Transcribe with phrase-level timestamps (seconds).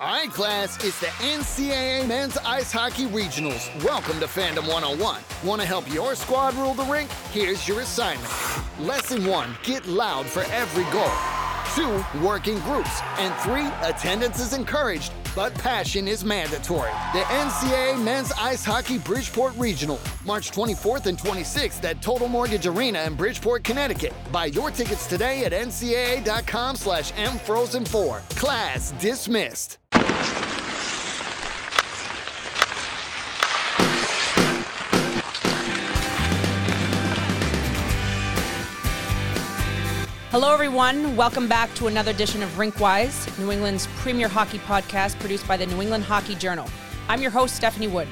[0.00, 3.68] All right, class, it's the NCAA Men's Ice Hockey Regionals.
[3.82, 5.20] Welcome to Fandom 101.
[5.42, 7.10] Want to help your squad rule the rink?
[7.32, 8.32] Here's your assignment.
[8.78, 11.10] Lesson one get loud for every goal.
[11.74, 13.00] Two, work in groups.
[13.18, 16.90] And three, attendance is encouraged, but passion is mandatory.
[17.12, 23.02] The NCAA Men's Ice Hockey Bridgeport Regional, March 24th and 26th at Total Mortgage Arena
[23.02, 24.12] in Bridgeport, Connecticut.
[24.30, 28.36] Buy your tickets today at ncaa.com slash mfrozen4.
[28.36, 29.78] Class dismissed.
[40.40, 41.16] Hello, everyone.
[41.16, 45.66] Welcome back to another edition of Rinkwise, New England's premier hockey podcast produced by the
[45.66, 46.68] New England Hockey Journal.
[47.08, 48.06] I'm your host, Stephanie Wood.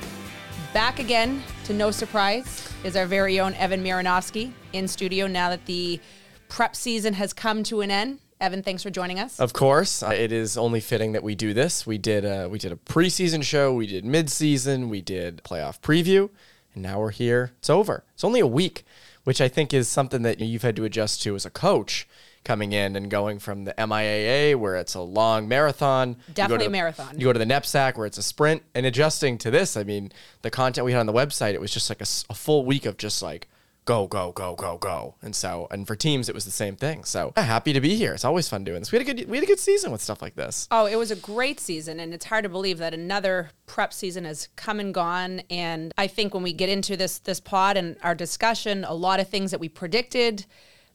[0.74, 5.66] Back again, to no surprise, is our very own Evan Marinofsky in studio now that
[5.66, 6.00] the
[6.48, 8.18] prep season has come to an end.
[8.40, 9.38] Evan, thanks for joining us.
[9.38, 11.86] Of course, uh, it is only fitting that we do this.
[11.86, 16.30] We did a, we did a preseason show, we did midseason, we did playoff preview,
[16.74, 17.52] and now we're here.
[17.58, 18.02] It's over.
[18.14, 18.84] It's only a week,
[19.26, 22.06] which I think is something that you've had to adjust to as a coach
[22.44, 26.14] coming in and going from the MIAA where it's a long marathon.
[26.32, 27.18] Definitely a marathon.
[27.18, 29.76] You go to the NEPSAC where it's a sprint and adjusting to this.
[29.76, 32.64] I mean, the content we had on the website, it was just like a full
[32.64, 33.48] week of just like
[33.86, 35.14] go, go, go, go, go.
[35.22, 37.04] And so, and for teams, it was the same thing.
[37.04, 38.12] So happy to be here.
[38.12, 38.92] It's always fun doing this.
[38.92, 40.68] We had a good, we had a good season with stuff like this.
[40.70, 44.24] Oh, it was a great season, and it's hard to believe that another prep season
[44.24, 45.40] has come and gone.
[45.50, 49.20] And I think when we get into this this pod and our discussion, a lot
[49.20, 50.44] of things that we predicted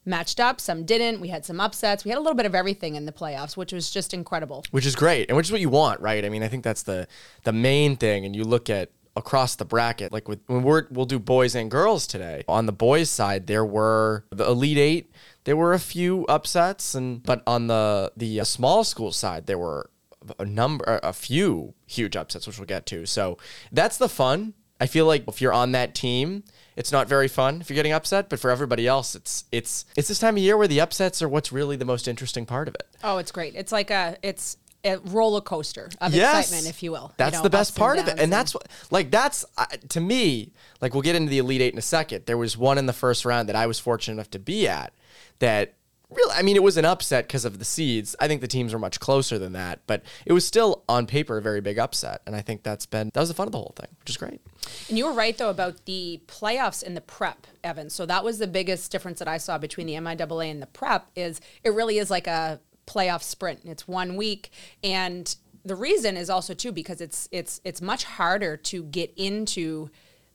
[0.04, 1.22] matched up, some didn't.
[1.22, 2.04] We had some upsets.
[2.04, 4.66] We had a little bit of everything in the playoffs, which was just incredible.
[4.72, 6.84] which is great and which is what you want right i mean i think that's
[6.84, 7.08] the
[7.44, 10.12] the main thing and you look at across the bracket.
[10.12, 12.44] Like with when we're we'll do boys and girls today.
[12.48, 15.12] On the boys side there were the elite eight.
[15.44, 19.58] There were a few upsets and but on the the uh, small school side there
[19.58, 19.90] were
[20.38, 23.06] a number a few huge upsets which we'll get to.
[23.06, 23.38] So
[23.72, 24.54] that's the fun.
[24.80, 26.44] I feel like if you're on that team
[26.76, 30.08] it's not very fun if you're getting upset but for everybody else it's it's it's
[30.08, 32.76] this time of year where the upsets are what's really the most interesting part of
[32.76, 32.88] it.
[33.04, 33.56] Oh, it's great.
[33.56, 36.46] It's like a it's a roller coaster of Yes.
[36.46, 37.10] excitement, if you will.
[37.10, 38.12] You That's know, the best part of it.
[38.12, 41.62] downs And that's what, like, that's, uh, to me, like, we'll get into the Elite
[41.62, 42.26] Eight in a second.
[42.26, 44.94] There was one in the first round that I was fortunate enough to be at
[45.40, 45.74] that
[46.10, 48.16] really, I mean, it was an upset because of the seeds.
[48.20, 51.38] I think the teams were much closer than that, but it was still on paper
[51.38, 52.22] a very big upset.
[52.26, 54.18] And I think that's been, that was the fun of the whole thing, which is
[54.18, 54.42] great.
[54.90, 57.90] And you were right though about the playoffs and the prep, Evan.
[57.90, 61.08] So that was the biggest difference that I saw between the MIAA and the prep
[61.16, 62.60] is it really is like a
[62.92, 63.62] playoff sprint.
[63.66, 64.52] It's one week
[64.84, 69.90] and the reason is also too because it's it's it's much harder to get into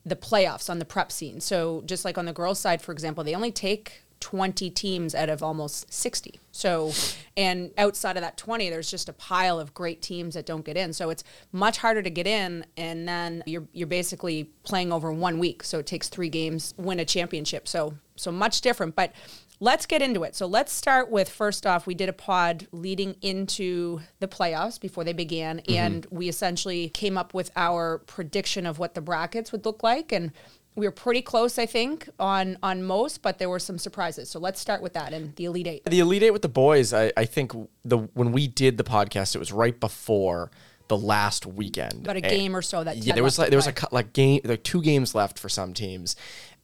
[0.04, 1.40] the playoffs on the prep scene.
[1.40, 5.28] So just like on the girls side for example, they only take 20 teams out
[5.28, 6.40] of almost 60.
[6.50, 6.92] So,
[7.36, 10.76] and outside of that 20, there's just a pile of great teams that don't get
[10.76, 10.92] in.
[10.92, 11.22] So it's
[11.52, 15.62] much harder to get in, and then you're you're basically playing over one week.
[15.62, 17.68] So it takes three games, win a championship.
[17.68, 18.96] So so much different.
[18.96, 19.12] But
[19.60, 20.34] let's get into it.
[20.34, 25.04] So let's start with first off, we did a pod leading into the playoffs before
[25.04, 25.72] they began, mm-hmm.
[25.72, 30.12] and we essentially came up with our prediction of what the brackets would look like
[30.12, 30.32] and
[30.76, 34.28] we were pretty close, I think, on on most, but there were some surprises.
[34.28, 35.84] So let's start with that and the Elite Eight.
[35.86, 37.52] The Elite Eight with the boys, I, I think
[37.84, 40.50] the when we did the podcast, it was right before
[40.88, 42.04] the last weekend.
[42.04, 44.12] About a And- game or so that yeah, there was like there was a like
[44.12, 46.14] game like two games left for some teams,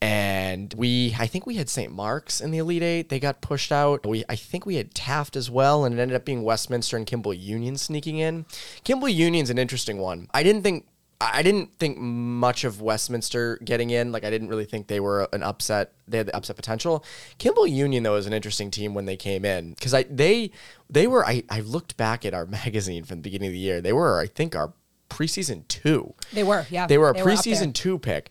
[0.03, 1.93] and we I think we had St.
[1.93, 3.09] Mark's in the Elite Eight.
[3.09, 4.05] They got pushed out.
[4.05, 7.07] We I think we had Taft as well, and it ended up being Westminster and
[7.07, 8.45] Kimball Union sneaking in.
[8.83, 10.29] Kimball Union's an interesting one.
[10.35, 10.87] I didn't think.
[11.21, 14.11] I didn't think much of Westminster getting in.
[14.11, 15.93] Like I didn't really think they were an upset.
[16.09, 17.05] They had the upset potential.
[17.39, 20.51] Kimball Union though is an interesting team when they came in because I they
[20.91, 23.81] they were I I looked back at our magazine from the beginning of the year.
[23.81, 24.73] They were I think our
[25.13, 26.15] preseason two.
[26.33, 26.87] They were, yeah.
[26.87, 28.31] They were a They were preseason two pick.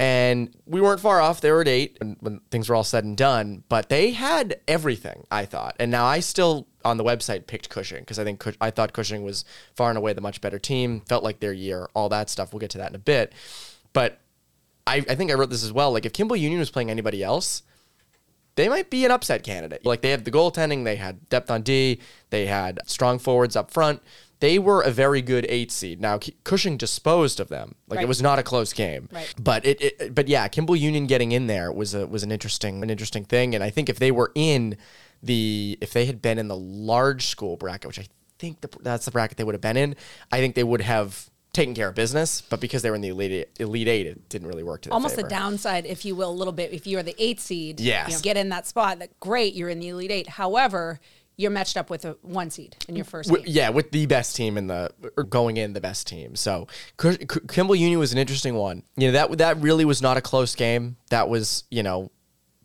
[0.00, 1.42] And we weren't far off.
[1.42, 3.64] They were at eight when, when things were all said and done.
[3.68, 5.76] But they had everything, I thought.
[5.78, 8.94] And now I still, on the website, picked Cushing because I think Cush- I thought
[8.94, 9.44] Cushing was
[9.74, 11.02] far and away the much better team.
[11.02, 12.50] Felt like their year, all that stuff.
[12.50, 13.34] We'll get to that in a bit.
[13.92, 14.20] But
[14.86, 15.92] I, I think I wrote this as well.
[15.92, 17.62] Like, if Kimball Union was playing anybody else,
[18.54, 19.84] they might be an upset candidate.
[19.84, 22.00] Like they have the goaltending, they had depth on D,
[22.30, 24.02] they had strong forwards up front.
[24.40, 26.00] They were a very good eight seed.
[26.00, 27.74] Now Cushing disposed of them.
[27.88, 28.04] Like Right.
[28.04, 29.08] it was not a close game.
[29.12, 29.32] Right.
[29.38, 32.82] But it, it but yeah, Kimball Union getting in there was a was an interesting
[32.82, 33.54] an interesting thing.
[33.54, 34.76] And I think if they were in
[35.22, 38.06] the if they had been in the large school bracket, which I
[38.38, 39.94] think the, that's the bracket they would have been in,
[40.32, 42.40] I think they would have taken care of business.
[42.40, 45.16] But because they were in the elite elite eight, it didn't really work to Almost
[45.16, 45.28] favor.
[45.28, 46.72] the downside, if you will, a little bit.
[46.72, 48.08] If you're the eight seed, Yes.
[48.08, 49.00] you know, get in that spot.
[49.00, 50.28] That great, you're in the Elite Eight.
[50.28, 51.00] However,
[51.40, 53.42] you're matched up with a one seed in your first game.
[53.46, 56.36] yeah, with the best team in the or going in the best team.
[56.36, 58.82] So Kimball Union was an interesting one.
[58.96, 60.96] You know that that really was not a close game.
[61.10, 62.10] That was you know.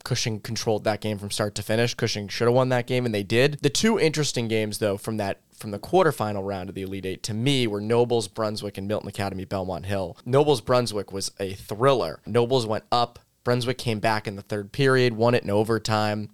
[0.03, 1.95] Cushing controlled that game from start to finish.
[1.95, 3.57] Cushing should have won that game, and they did.
[3.63, 7.23] The two interesting games, though, from that from the quarterfinal round of the Elite Eight
[7.23, 10.15] to me were Nobles, Brunswick, and Milton Academy, Belmont Hill.
[10.23, 12.19] Nobles, Brunswick was a thriller.
[12.27, 13.17] Nobles went up.
[13.43, 16.29] Brunswick came back in the third period, won it in overtime.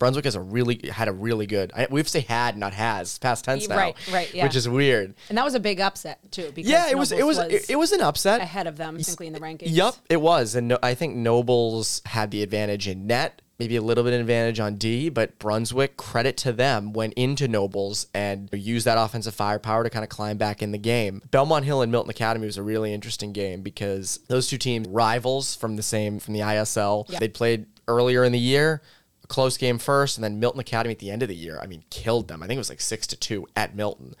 [0.00, 1.70] Brunswick has a really had a really good.
[1.76, 4.44] I, we have to say had, not has, past tense now, Right, right, yeah.
[4.44, 5.14] which is weird.
[5.28, 6.50] And that was a big upset too.
[6.52, 7.12] Because Yeah, it was.
[7.12, 7.46] It Nobles was.
[7.52, 8.40] It, it was an upset.
[8.40, 9.68] ahead of them, simply in the rankings.
[9.68, 13.82] Yup, it was, and no, I think Nobles had the advantage in net, maybe a
[13.82, 18.48] little bit of advantage on D, but Brunswick, credit to them, went into Nobles and
[18.54, 21.20] used that offensive firepower to kind of climb back in the game.
[21.30, 25.54] Belmont Hill and Milton Academy was a really interesting game because those two teams rivals
[25.56, 27.04] from the same from the ISL.
[27.10, 27.18] Yeah.
[27.18, 28.80] They played earlier in the year.
[29.30, 31.60] Close game first, and then Milton Academy at the end of the year.
[31.62, 32.42] I mean, killed them.
[32.42, 34.14] I think it was like six to two at Milton,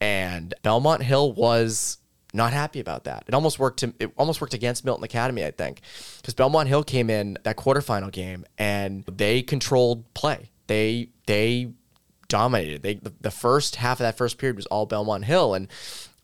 [0.00, 1.98] and Belmont Hill was
[2.32, 3.24] not happy about that.
[3.26, 5.80] It almost worked to it almost worked against Milton Academy, I think,
[6.18, 10.50] because Belmont Hill came in that quarterfinal game and they controlled play.
[10.68, 11.72] They they
[12.28, 12.82] dominated.
[12.82, 15.68] They the, the first half of that first period was all Belmont Hill and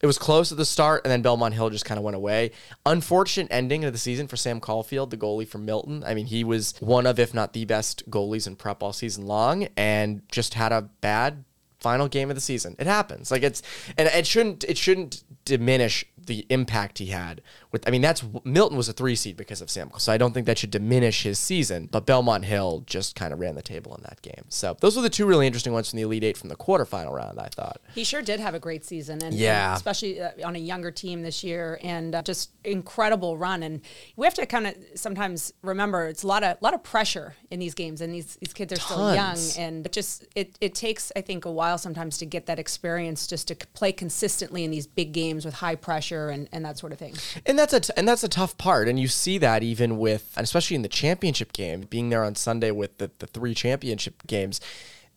[0.01, 2.53] it was close at the start and then Belmont Hill just kind of went away.
[2.87, 6.05] Unfortunate ending of the season for Sam Caulfield, the goalie from Milton.
[6.05, 9.27] I mean, he was one of if not the best goalies in prep all season
[9.27, 11.45] long and just had a bad
[11.81, 12.75] final game of the season.
[12.79, 13.31] It happens.
[13.31, 13.63] Like it's
[13.97, 17.41] and it shouldn't it shouldn't diminish the impact he had
[17.73, 19.91] with I mean that's Milton was a 3 seed because of Sam.
[19.97, 23.39] So I don't think that should diminish his season, but Belmont Hill just kind of
[23.41, 24.45] ran the table in that game.
[24.49, 27.13] So those were the two really interesting ones from the Elite 8 from the quarterfinal
[27.15, 27.81] round, I thought.
[27.95, 29.75] He sure did have a great season, and Yeah.
[29.75, 33.63] especially uh, on a younger team this year, and uh, just incredible run.
[33.63, 33.81] And
[34.17, 37.59] we have to kind of sometimes remember it's a lot of lot of pressure in
[37.59, 41.11] these games, and these these kids are still young, and it just it it takes
[41.17, 44.87] I think a while sometimes to get that experience just to play consistently in these
[44.87, 47.15] big games with high pressure and and that sort of thing.
[47.47, 50.33] And that's a t- and that's a tough part, and you see that even with,
[50.37, 54.61] especially in the championship game, being there on Sunday with the, the three championship games,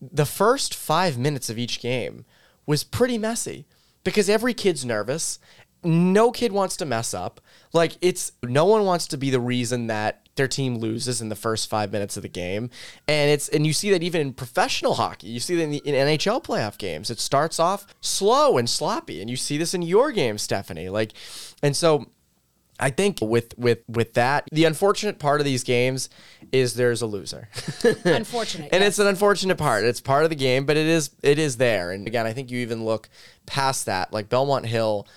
[0.01, 2.25] the first five minutes of each game
[2.65, 3.65] was pretty messy
[4.03, 5.39] because every kid's nervous.
[5.83, 7.41] No kid wants to mess up.
[7.73, 11.35] Like it's no one wants to be the reason that their team loses in the
[11.35, 12.69] first five minutes of the game,
[13.07, 15.81] and it's and you see that even in professional hockey, you see that in the
[15.85, 19.81] in NHL playoff games, it starts off slow and sloppy, and you see this in
[19.81, 20.89] your game, Stephanie.
[20.89, 21.13] Like,
[21.61, 22.07] and so
[22.81, 26.09] I think with with with that, the unfortunate part of these games
[26.51, 27.47] is there's a loser.
[28.05, 28.89] Unfortunate, and yes.
[28.89, 29.83] it's an unfortunate part.
[29.83, 31.91] It's part of the game, but it is it is there.
[31.91, 33.07] And again, I think you even look
[33.45, 34.11] past that.
[34.11, 35.07] Like Belmont Hill,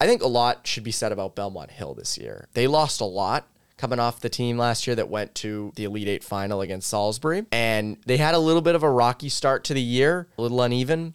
[0.00, 2.48] I think a lot should be said about Belmont Hill this year.
[2.54, 3.46] They lost a lot
[3.76, 7.46] coming off the team last year that went to the Elite Eight final against Salisbury,
[7.52, 10.62] and they had a little bit of a rocky start to the year, a little
[10.62, 11.14] uneven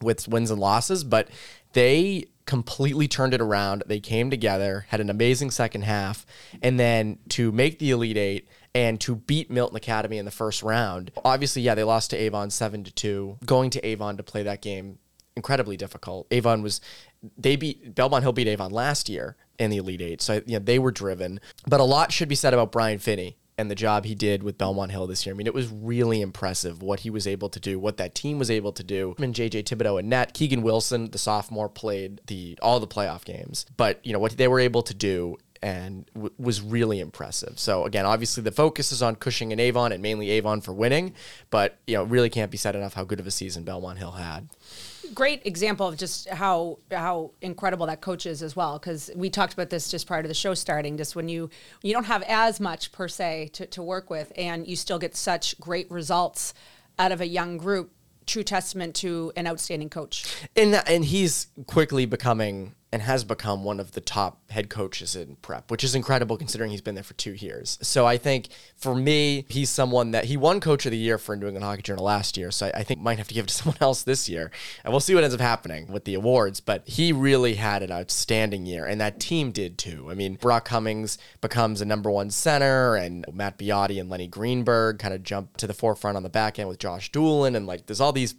[0.00, 1.28] with wins and losses, but
[1.72, 3.84] they completely turned it around.
[3.86, 6.26] They came together, had an amazing second half,
[6.62, 10.62] and then to make the Elite Eight and to beat Milton Academy in the first
[10.62, 11.10] round.
[11.24, 13.38] Obviously, yeah, they lost to Avon seven to two.
[13.44, 14.98] Going to Avon to play that game
[15.36, 16.26] incredibly difficult.
[16.30, 16.80] Avon was
[17.36, 20.58] they beat Belmont Hill beat Avon last year in the Elite Eight, so you know
[20.58, 21.40] they were driven.
[21.66, 24.56] But a lot should be said about Brian Finney and the job he did with
[24.56, 25.34] Belmont Hill this year.
[25.34, 28.38] I mean, it was really impressive what he was able to do, what that team
[28.38, 29.14] was able to do.
[29.18, 33.66] And JJ Thibodeau and net, Keegan Wilson, the sophomore, played the all the playoff games.
[33.76, 37.58] But you know what they were able to do and w- was really impressive.
[37.58, 41.14] So again, obviously the focus is on Cushing and Avon and mainly Avon for winning,
[41.50, 44.12] but you know, really can't be said enough how good of a season Belmont Hill
[44.12, 44.48] had.
[45.14, 49.52] Great example of just how how incredible that coach is as well because we talked
[49.52, 51.50] about this just prior to the show starting just when you
[51.82, 55.16] you don't have as much per se to, to work with and you still get
[55.16, 56.54] such great results
[56.98, 57.92] out of a young group
[58.26, 60.24] true testament to an outstanding coach.
[60.56, 65.36] And and he's quickly becoming and has become one of the top head coaches in
[65.36, 67.78] prep, which is incredible considering he's been there for two years.
[67.82, 71.36] So I think for me, he's someone that he won Coach of the Year for
[71.36, 72.50] New England Hockey Journal last year.
[72.50, 74.50] So I, I think might have to give it to someone else this year,
[74.84, 76.60] and we'll see what ends up happening with the awards.
[76.60, 80.08] But he really had an outstanding year, and that team did too.
[80.10, 84.98] I mean, Brock Cummings becomes a number one center, and Matt Biotti and Lenny Greenberg
[84.98, 87.86] kind of jump to the forefront on the back end with Josh Doolin, and like
[87.86, 88.34] there's all these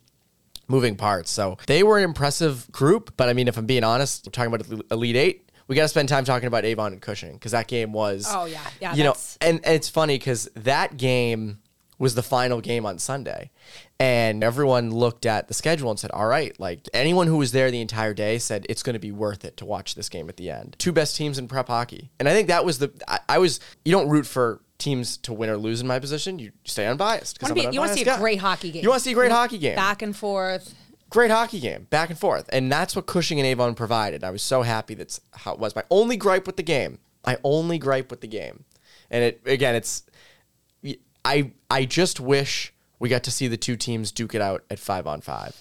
[0.71, 1.29] moving parts.
[1.29, 3.13] So they were an impressive group.
[3.17, 5.49] But I mean, if I'm being honest, we're talking about Elite Eight.
[5.67, 8.25] We got to spend time talking about Avon and Cushing because that game was.
[8.27, 8.59] Oh, yeah.
[8.81, 11.59] Yeah, You know, and, and it's funny because that game
[11.97, 13.51] was the final game on Sunday,
[13.99, 17.69] and everyone looked at the schedule and said, "All right, like anyone who was there
[17.69, 20.35] the entire day said it's going to be worth it to watch this game at
[20.35, 22.91] the end." Two best teams in prep hockey, and I think that was the.
[23.07, 23.59] I, I was.
[23.85, 27.39] You don't root for teams to win or lose in my position, you stay unbiased.
[27.53, 28.17] Be- you want to see a guy.
[28.17, 28.83] great hockey game.
[28.83, 29.75] You want to see a great hockey game.
[29.75, 30.75] Back and forth.
[31.09, 32.49] Great hockey game, back and forth.
[32.53, 34.23] And that's what Cushing and Avon provided.
[34.23, 35.75] I was so happy that's how it was.
[35.75, 38.63] My only gripe with the game, I only gripe with the game.
[39.09, 40.03] And it again, it's
[41.25, 44.79] I I just wish we got to see the two teams duke it out at
[44.79, 45.55] five on five.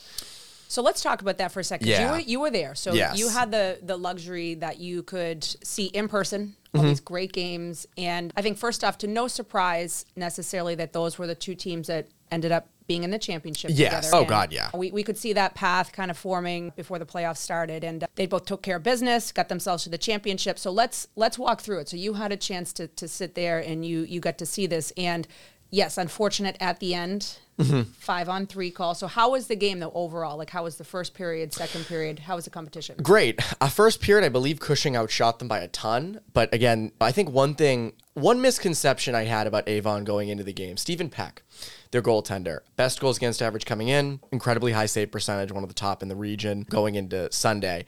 [0.68, 1.88] So let's talk about that for a second.
[1.88, 2.12] You Yeah.
[2.12, 3.18] were you were there, so Yes.
[3.18, 6.88] you had the the luxury that you could see in person all Mm-hmm.
[6.88, 7.86] these great games.
[7.98, 11.88] And I think first off, to no surprise necessarily that those were the two teams
[11.88, 14.06] that ended up being in the championship Yes.
[14.06, 14.16] together.
[14.16, 14.70] Oh, And God, yeah.
[14.74, 18.06] We we could see that path kind of forming before the playoffs started, and uh,
[18.14, 20.58] they both took care of business, got themselves to the championship.
[20.58, 21.88] So let's let's walk through it.
[21.88, 24.66] So you had a chance to to sit there and you you got to see
[24.66, 25.26] this and.
[25.70, 27.82] Yes, unfortunate at the end, Mm-hmm.
[27.92, 28.94] five on three call.
[28.94, 30.38] So how was the game though overall?
[30.38, 32.20] Like how was the first period, second period?
[32.20, 32.96] How was the competition?
[33.02, 33.38] Great.
[33.60, 36.20] A first period, I believe Cushing outshot them by a ton.
[36.32, 40.54] But again, I think one thing, one misconception I had about Avon going into the
[40.54, 41.42] game, Stephen Peck,
[41.90, 45.74] their goaltender, best goals against average coming in, incredibly high save percentage, one of the
[45.74, 47.84] top in the region going into Sunday.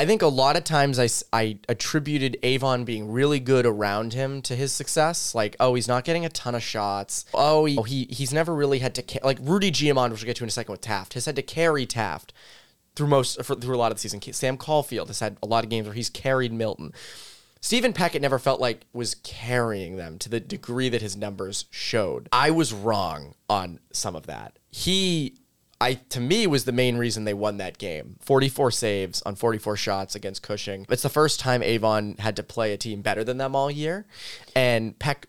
[0.00, 4.40] I think a lot of times I, I attributed Avon being really good around him
[4.40, 5.34] to his success.
[5.34, 7.26] Like, oh, he's not getting a ton of shots.
[7.34, 10.26] Oh, he, oh, he he's never really had to, ca- like Rudy Guimond, which we'll
[10.26, 12.32] get to in a second with Taft, has had to carry Taft
[12.96, 14.22] through most for, through a lot of the season.
[14.32, 16.94] Sam Caulfield has had a lot of games where he's carried Milton.
[17.60, 22.26] Stephen Peckett never felt like was carrying them to the degree that his numbers showed.
[22.32, 24.58] I was wrong on some of that.
[24.70, 25.34] He
[25.80, 28.16] I to me was the main reason they won that game.
[28.20, 30.86] 44 saves on 44 shots against Cushing.
[30.88, 34.06] It's the first time Avon had to play a team better than them all year.
[34.54, 35.26] And Peck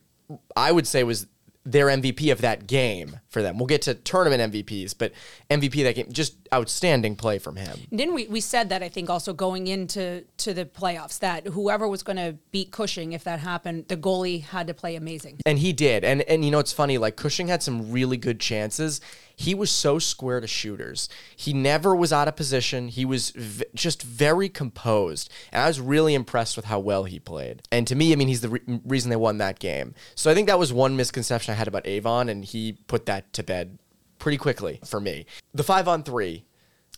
[0.55, 1.27] I would say was
[1.63, 3.57] their MVP of that game for them.
[3.57, 5.11] We'll get to tournament MVPs, but
[5.51, 7.81] MVP that game, just outstanding play from him.
[7.91, 8.27] Didn't we?
[8.27, 12.17] We said that I think also going into to the playoffs that whoever was going
[12.17, 15.39] to beat Cushing, if that happened, the goalie had to play amazing.
[15.45, 16.03] And he did.
[16.03, 18.99] And and you know it's funny, like Cushing had some really good chances.
[19.41, 21.09] He was so square to shooters.
[21.35, 22.87] He never was out of position.
[22.87, 25.29] He was v- just very composed.
[25.51, 27.61] And I was really impressed with how well he played.
[27.71, 29.95] And to me, I mean, he's the re- reason they won that game.
[30.15, 33.33] So I think that was one misconception I had about Avon, and he put that
[33.33, 33.79] to bed
[34.19, 35.25] pretty quickly for me.
[35.53, 36.45] The five on three.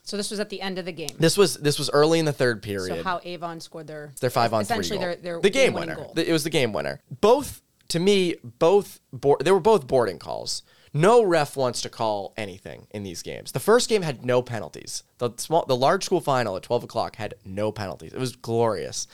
[0.03, 1.15] So this was at the end of the game.
[1.17, 2.97] This was this was early in the third period.
[2.97, 5.05] So how Avon scored their their five on essentially three.
[5.05, 5.23] their goal.
[5.23, 5.95] their the game winner.
[5.95, 6.13] goal.
[6.17, 6.99] It was the game winner.
[7.09, 10.63] Both to me, both board, they were both boarding calls.
[10.93, 13.51] No ref wants to call anything in these games.
[13.51, 15.03] The first game had no penalties.
[15.17, 18.13] The small, the large school final at twelve o'clock had no penalties.
[18.13, 19.07] It was glorious.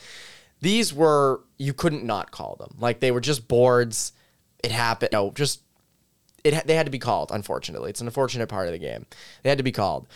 [0.60, 2.76] These were you couldn't not call them.
[2.78, 4.12] Like they were just boards.
[4.62, 5.10] It happened.
[5.12, 5.62] No, just
[6.44, 7.30] it they had to be called.
[7.32, 9.06] Unfortunately, it's an unfortunate part of the game.
[9.42, 10.06] They had to be called,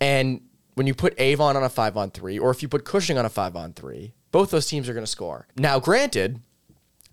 [0.00, 0.40] and
[0.74, 3.26] when you put Avon on a five on three, or if you put Cushing on
[3.26, 5.46] a five on three, both those teams are going to score.
[5.56, 6.40] Now, granted,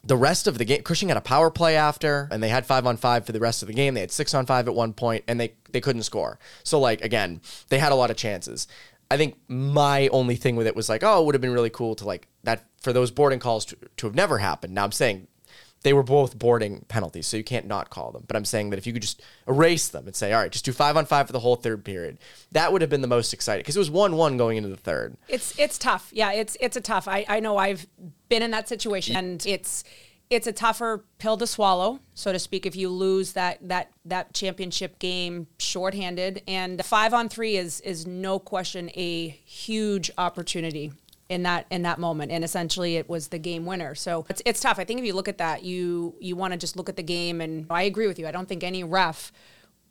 [0.10, 2.88] the rest of the game, Cushing had a power play after, and they had five
[2.88, 3.94] on five for the rest of the game.
[3.94, 6.40] They had six on five at one point, and they they couldn't score.
[6.64, 8.68] So, like again, they had a lot of chances.
[9.12, 11.70] I think my only thing with it was like, oh, it would have been really
[11.70, 14.74] cool to like that for those boarding calls to, to have never happened.
[14.74, 15.28] Now I'm saying
[15.84, 18.24] they were both boarding penalties, so you can't not call them.
[18.28, 20.66] But I'm saying that if you could just erase them and say, all right, just
[20.66, 22.18] do five on five for the whole third period,
[22.52, 24.78] that would have been the most exciting because it was one one going into the
[24.78, 25.16] third.
[25.28, 26.10] It's it's tough.
[26.14, 27.08] Yeah, it's it's a tough.
[27.08, 27.88] I I know I've
[28.28, 29.84] been in that situation, and it's
[30.30, 32.66] it's a tougher pill to swallow, so to speak.
[32.66, 38.06] If you lose that that that championship game shorthanded, and five on three is is
[38.06, 40.92] no question a huge opportunity
[41.30, 44.60] in that in that moment and essentially it was the game winner so it's, it's
[44.60, 46.96] tough i think if you look at that you you want to just look at
[46.96, 49.32] the game and i agree with you i don't think any ref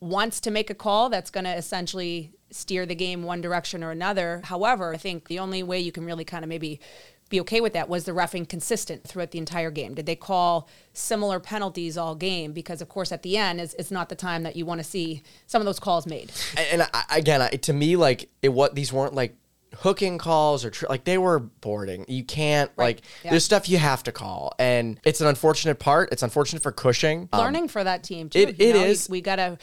[0.00, 3.90] wants to make a call that's going to essentially steer the game one direction or
[3.90, 4.40] another.
[4.44, 6.80] However, I think the only way you can really kind of maybe
[7.28, 9.92] be okay with that was the refing consistent throughout the entire game.
[9.94, 12.52] Did they call similar penalties all game?
[12.52, 14.84] Because of course, at the end, is it's not the time that you want to
[14.84, 16.32] see some of those calls made.
[16.56, 19.36] And, and I, again, I, to me, like it what these weren't like
[19.76, 22.04] hooking calls or tr- like they were boarding.
[22.08, 22.84] You can't Right.
[22.96, 23.30] like Yeah.
[23.30, 26.10] there's stuff you have to call, and it's an unfortunate part.
[26.12, 27.28] It's unfortunate for Cushing.
[27.32, 28.38] Um, Learning for that team too.
[28.40, 29.08] it- you it know, is.
[29.08, 29.58] We, we gotta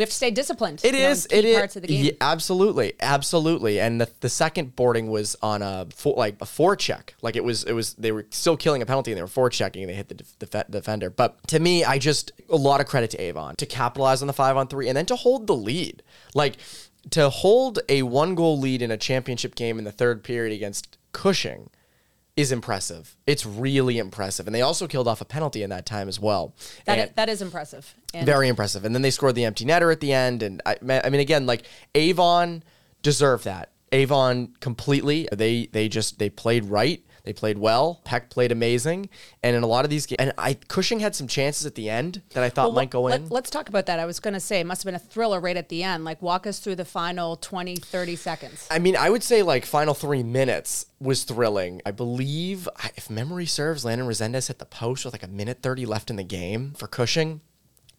[0.00, 0.80] we have to stay disciplined.
[0.82, 1.26] It know, is.
[1.26, 1.58] key It is.
[1.58, 2.04] parts of the game.
[2.06, 3.78] Yeah, absolutely, absolutely.
[3.78, 7.10] And the, the second boarding was on a for, like a forecheck.
[7.20, 7.64] Like it was.
[7.64, 7.92] It was.
[7.94, 10.70] They were still killing a penalty and they were forechecking and they hit the def-
[10.70, 11.10] defender.
[11.10, 14.32] But to me, I just a lot of credit to Avon to capitalize on the
[14.32, 16.02] five on three and then to hold the lead.
[16.34, 16.56] Like
[17.10, 20.96] to hold a one goal lead in a championship game in the third period against
[21.12, 21.68] Cushing
[22.40, 23.16] is impressive.
[23.26, 24.46] It's really impressive.
[24.46, 26.54] And they also killed off a penalty in that time as well.
[26.86, 27.94] That that is impressive.
[28.14, 28.84] And very impressive.
[28.84, 30.42] And then they scored the empty netter at the end.
[30.42, 32.62] And I, I mean, again, like Avon
[33.02, 33.70] deserved that.
[33.92, 35.28] Avon completely.
[35.32, 37.04] They they just they played right.
[37.24, 38.00] They played well.
[38.04, 39.08] Peck played amazing.
[39.42, 41.90] And in a lot of these games, and I Cushing had some chances at the
[41.90, 43.28] end that I thought Well, might go let, in.
[43.28, 43.98] Let's talk about that.
[43.98, 46.04] I was going to say it must have been a thriller right at the end.
[46.04, 48.68] Like, walk us through the final 20, 30 seconds.
[48.70, 51.80] I mean, I would say like final three minutes was thrilling.
[51.86, 55.86] I believe, if memory serves, Landon Resendez hit the post with like a minute 30
[55.86, 57.40] left in the game for Cushing.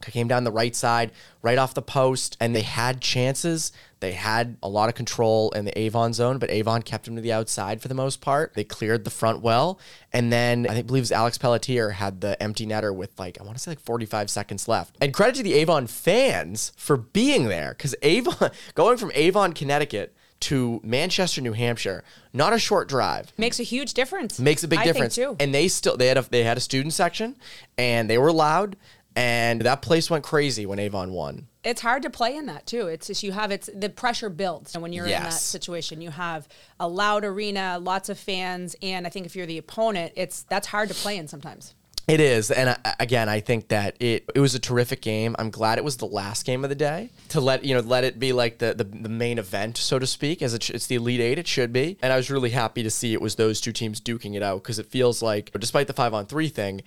[0.02, 3.72] Came down the right side, right off the post, and they had chances.
[4.00, 7.22] They had a lot of control in the Avon zone, but Avon kept them to
[7.22, 8.54] the outside for the most part.
[8.56, 9.80] They cleared the front well.
[10.12, 13.40] And then I think believe it was Alex Pelletier had the empty netter with like,
[13.40, 14.98] I want to say like 45 seconds left.
[15.00, 20.16] And credit to the Avon fans for being there because Avon, going from Avon, Connecticut
[20.42, 22.04] to Manchester, New Hampshire,
[22.34, 23.32] not a short drive.
[23.38, 24.40] Makes a huge difference.
[24.40, 25.16] Makes a big I think, difference.
[25.16, 25.36] too.
[25.40, 27.38] And they still they had a they had a student section
[27.78, 28.76] and they were loud
[29.16, 31.48] and that place went crazy when Avon won.
[31.64, 32.88] it's hard to play in that too.
[32.88, 36.10] It's just you have it's the pressure builds, and when you're in that situation, you
[36.12, 36.48] have
[36.80, 40.68] a loud arena, lots of fans, and I think if you're the opponent, it's that's
[40.68, 41.76] hard to play in sometimes.
[42.08, 45.36] It is, and I, again, I think that it it was a terrific game.
[45.38, 48.04] I'm glad it was the last game of the day to let you know let
[48.04, 50.88] it be like the the, the main event, so to speak, as it, sh- it's
[50.88, 51.38] the Elite Eight.
[51.38, 54.02] It should be, and I was really happy to see it was those two teams
[54.02, 56.82] duking it out because it feels like, despite the five on three thing,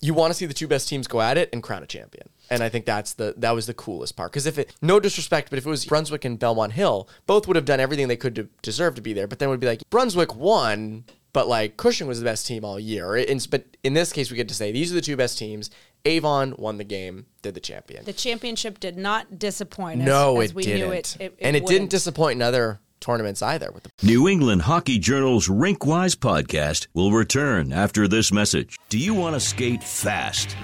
[0.00, 2.28] you want to see the two best teams go at it and crown a champion.
[2.50, 5.48] And I think that's the that was the coolest part because if it no disrespect,
[5.50, 8.34] but if it was Brunswick and Belmont Hill, both would have done everything they could
[8.34, 9.26] to deserve to be there.
[9.26, 12.64] But then it would be like Brunswick won, but like Cushing was the best team
[12.64, 13.24] all year.
[13.50, 15.70] But in this case, we get to say these are the two best teams.
[16.04, 18.04] Avon won the game, they're the champion.
[18.04, 20.06] The championship did not disappoint us.
[20.06, 21.80] no, as it we didn't, Knew it, it, and it wouldn't.
[21.80, 23.70] didn't disappoint in other tournaments either.
[23.70, 28.78] With the New England Hockey Journal's Rinkwise podcast will return after this message.
[28.88, 30.56] Do you want to skate fast?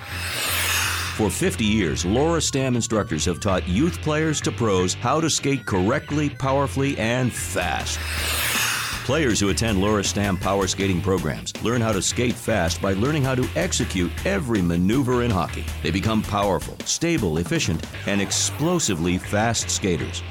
[1.17, 5.67] For 50 years, Laura Stamm instructors have taught youth players to pros how to skate
[5.67, 8.01] correctly, powerfully, and fast.
[9.05, 13.25] Players who attend Laura Stamm power skating programs learn how to skate fast by learning
[13.25, 15.65] how to execute every maneuver in hockey.
[15.83, 20.23] They become powerful, stable, efficient, and explosively fast skaters.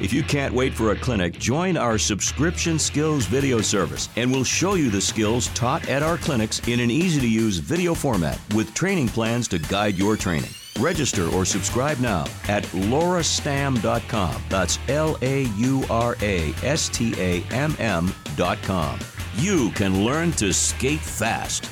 [0.00, 4.44] If you can't wait for a clinic, join our subscription skills video service and we'll
[4.44, 8.38] show you the skills taught at our clinics in an easy to use video format
[8.54, 10.50] with training plans to guide your training.
[10.78, 14.42] Register or subscribe now at laurastamm.com.
[14.48, 19.00] That's L A U R A S T A M M.com.
[19.34, 21.68] You can learn to skate fast.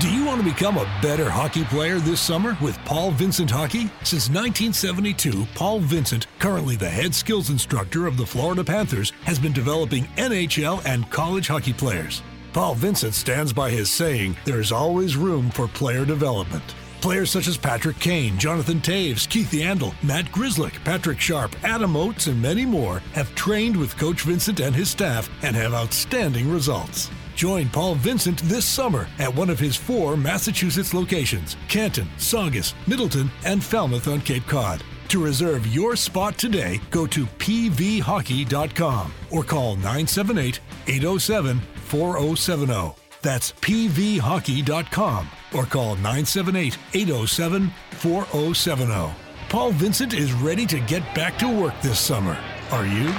[0.00, 3.90] Do you want to become a better hockey player this summer with Paul Vincent Hockey?
[4.04, 9.52] Since 1972, Paul Vincent, currently the head skills instructor of the Florida Panthers, has been
[9.52, 12.22] developing NHL and college hockey players.
[12.52, 16.76] Paul Vincent stands by his saying, there's always room for player development.
[17.00, 22.28] Players such as Patrick Kane, Jonathan Toews, Keith Yandle, Matt Grzelcyk, Patrick Sharp, Adam Oates,
[22.28, 27.10] and many more have trained with Coach Vincent and his staff and have outstanding results.
[27.38, 33.30] Join Paul Vincent this summer at one of his four Massachusetts locations Canton, Saugus, Middleton,
[33.44, 34.82] and Falmouth on Cape Cod.
[35.06, 42.96] To reserve your spot today, go to pvhockey.com or call 978 807 4070.
[43.22, 49.14] That's pvhockey.com or call 978 807 4070.
[49.48, 52.36] Paul Vincent is ready to get back to work this summer.
[52.72, 53.14] Are you?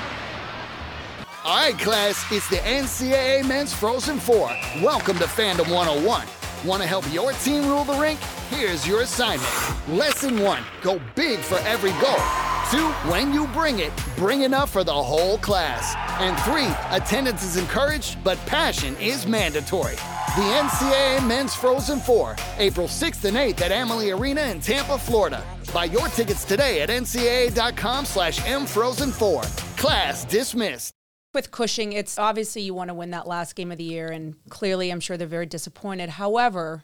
[1.50, 4.56] All right, class, it's the NCAA Men's Frozen Four.
[4.84, 6.28] Welcome to Fandom 101.
[6.64, 8.20] Want to help your team rule the rink?
[8.52, 9.50] Here's your assignment.
[9.88, 12.22] Lesson one go big for every goal.
[12.70, 15.96] Two, when you bring it, bring enough for the whole class.
[16.20, 19.96] And three, attendance is encouraged, but passion is mandatory.
[20.36, 25.44] The NCAA Men's Frozen Four, April 6th and 8th at Amalie Arena in Tampa, Florida.
[25.74, 29.78] Buy your tickets today at ncaa.com slash mfrozen4.
[29.78, 30.99] Class dismissed.
[31.34, 34.36] With Cushing, it's obviously you want to win that last game of the year, and
[34.50, 36.10] clearly, I'm sure they're very disappointed.
[36.10, 36.84] However,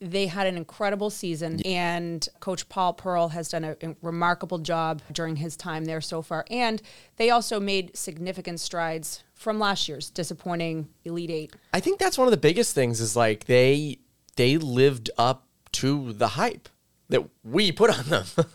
[0.00, 5.02] they had an incredible season, and Coach Paul Pearl has done a, a remarkable job
[5.12, 6.44] during his time there so far.
[6.50, 6.82] And
[7.16, 11.52] they also made significant strides from last year's disappointing Elite Eight.
[11.72, 13.98] I think that's one of the biggest things is like they
[14.36, 16.68] they lived up to the hype
[17.08, 18.24] that we put on them.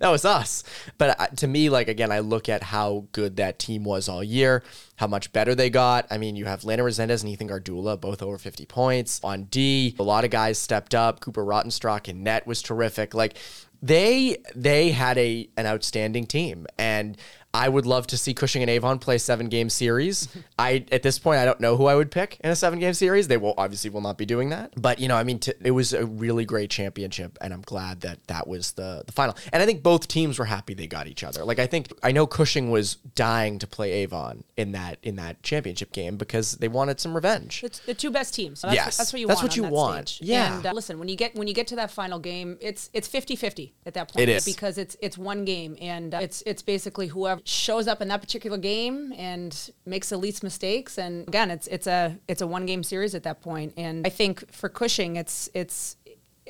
[0.00, 0.64] that was us.
[0.98, 4.62] But to me, like again, I look at how good that team was all year,
[4.96, 6.06] how much better they got.
[6.10, 9.20] I mean, you have Landon Resendez and Ethan Gardula, both over 50 points.
[9.22, 11.20] On D, a lot of guys stepped up.
[11.20, 13.14] Cooper Rottenstock and net was terrific.
[13.14, 13.36] Like
[13.80, 17.16] they they had a an outstanding team and
[17.54, 20.28] I would love to see Cushing and Avon play seven game series.
[20.58, 22.94] I at this point I don't know who I would pick in a seven game
[22.94, 23.28] series.
[23.28, 24.72] They will obviously will not be doing that.
[24.76, 28.00] But you know, I mean, t- it was a really great championship, and I'm glad
[28.02, 29.36] that that was the the final.
[29.52, 31.44] And I think both teams were happy they got each other.
[31.44, 35.42] Like I think I know Cushing was dying to play Avon in that in that
[35.44, 37.62] championship game because they wanted some revenge.
[37.62, 38.60] It's the two best teams.
[38.60, 39.44] So that's, Yes, what, that's what you that's want.
[39.50, 40.08] what you that want.
[40.08, 40.28] stage.
[40.28, 40.56] Yeah.
[40.56, 43.08] And uh, listen, when you get when you get to that final game, it's it's
[43.08, 44.22] 50-50 at that point.
[44.28, 44.44] It is.
[44.44, 48.20] because it's it's one game, and uh, it's it's basically whoever shows up in that
[48.20, 50.98] particular game and makes the least mistakes.
[50.98, 53.74] And again, it's it's a it's a one game series at that point.
[53.76, 55.96] And I think for Cushing, it's it's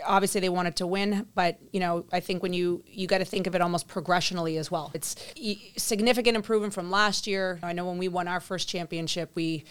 [0.04, 3.24] obviously they wanted to win but you know i think when you you got to
[3.24, 5.14] think of it almost progressionally as well it's
[5.76, 9.64] significant improvement from last year i know when we won our first championship we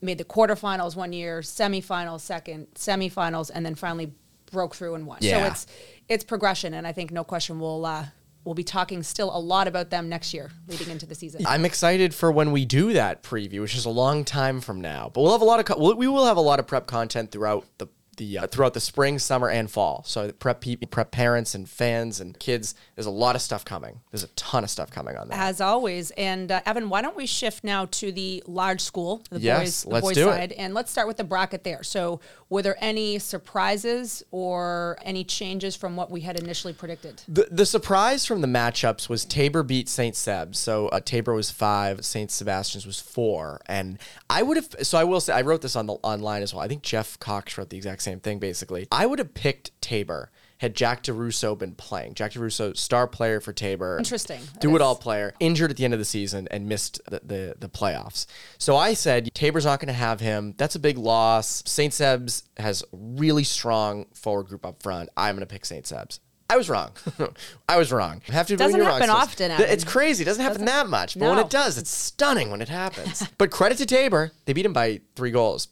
[0.00, 4.12] made the quarterfinals one year semifinals second semifinals and then finally
[4.52, 5.66] broke through and won so it's
[6.08, 8.06] it's progression and i think no question we'll uh
[8.46, 11.64] we'll be talking still a lot about them next year leading into the season I'm
[11.64, 15.10] excited for when we do that preview, which is a long time from now.
[15.12, 17.32] But we'll have a lot of co- we will have a lot of prep content
[17.32, 20.02] throughout the the uh, throughout the spring, summer, and fall.
[20.06, 22.74] So prep people, prep parents and fans and kids.
[22.94, 24.00] There's a lot of stuff coming.
[24.10, 25.38] There's a ton of stuff coming on that.
[25.38, 26.10] as always.
[26.12, 29.94] And uh, Evan, why don't we shift now to the large school, the Yes, boys,
[29.94, 30.32] the boys do it.
[30.32, 31.82] side, and let's start with the bracket there.
[31.82, 37.22] So, were there any surprises or any changes from what we had initially predicted?
[37.28, 40.14] The, the surprise from the matchups was Tabor beat St.
[40.14, 40.54] Seb.
[40.54, 42.30] So uh, Tabor was five, St.
[42.30, 43.98] Sebastian's was four, and
[44.30, 44.68] I would have.
[44.82, 46.62] So I will say, I wrote this on the online as well.
[46.62, 48.38] I think Jeff Cox wrote the exact same thing.
[48.38, 52.14] Basically, I would have picked Tabor had Jack DeRusso been playing.
[52.14, 54.40] Jack DeRusso, star player for Tabor, Interesting.
[54.60, 57.54] Do it all player, injured at the end of the season and missed the the,
[57.58, 58.26] the playoffs.
[58.58, 60.54] So I said Tabor's not going to have him.
[60.56, 61.62] That's a big loss.
[61.66, 61.92] St.
[61.92, 65.10] Seb's has really strong forward group up front.
[65.16, 65.86] I'm going to pick St.
[65.86, 66.20] Seb's.
[66.48, 66.92] I was wrong.
[67.68, 68.22] I was wrong.
[68.28, 70.22] I have to Doesn't happen wrong, often, Th- It's crazy.
[70.22, 71.18] It doesn't happen that much.
[71.18, 73.26] But when it does, it's stunning when it happens.
[73.38, 74.30] but credit to Tabor.
[74.44, 75.68] They beat him by three goals.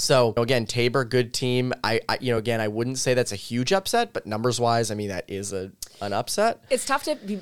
[0.00, 1.72] So again, Tabor, good team.
[1.84, 4.90] I, I, you know, again, I wouldn't say that's a huge upset, but numbers wise,
[4.90, 6.64] I mean, that is a an upset.
[6.70, 7.40] It's tough to be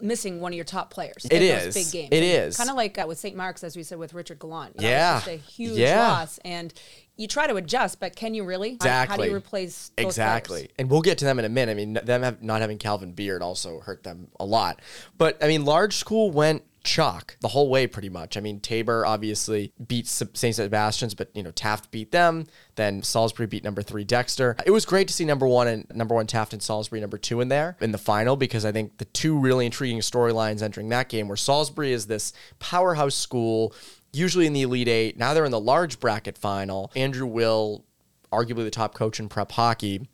[0.00, 1.24] missing one of your top players.
[1.30, 1.64] It in is.
[1.66, 2.08] Those big games.
[2.10, 2.56] It is.
[2.56, 3.36] Kind of like uh, with St.
[3.36, 4.74] Mark's, as we said with Richard Gallant.
[4.76, 5.14] Was Yeah.
[5.18, 6.08] just a huge Yeah.
[6.08, 6.38] loss.
[6.44, 6.74] And
[7.16, 8.76] you try to adjust, but can you really?
[8.80, 9.28] How- How, do Exactly.
[9.28, 10.56] you replace exactly?
[10.62, 10.72] players?
[10.80, 11.70] And we'll get to them in a minute.
[11.70, 14.80] I mean, them have, not having Calvin Beard also hurt them a lot.
[15.16, 18.36] But I mean, large school went chalk the whole way pretty much.
[18.36, 20.54] I mean, Tabor obviously beat St.
[20.54, 22.46] Sebastian's, but you know Taft beat them.
[22.76, 24.54] Then Salisbury beat number three Dexter.
[24.64, 27.40] It was great to see number one and number one Taft and Salisbury number two
[27.40, 31.08] in there in the final because I think the two really intriguing storylines entering that
[31.08, 33.74] game were Salisbury is this powerhouse school.
[34.12, 35.18] Usually in the Elite Eight.
[35.18, 36.92] Now they're in the large bracket final.
[36.94, 37.84] Andrew Will
[38.30, 40.08] arguably the top coach in prep hockey.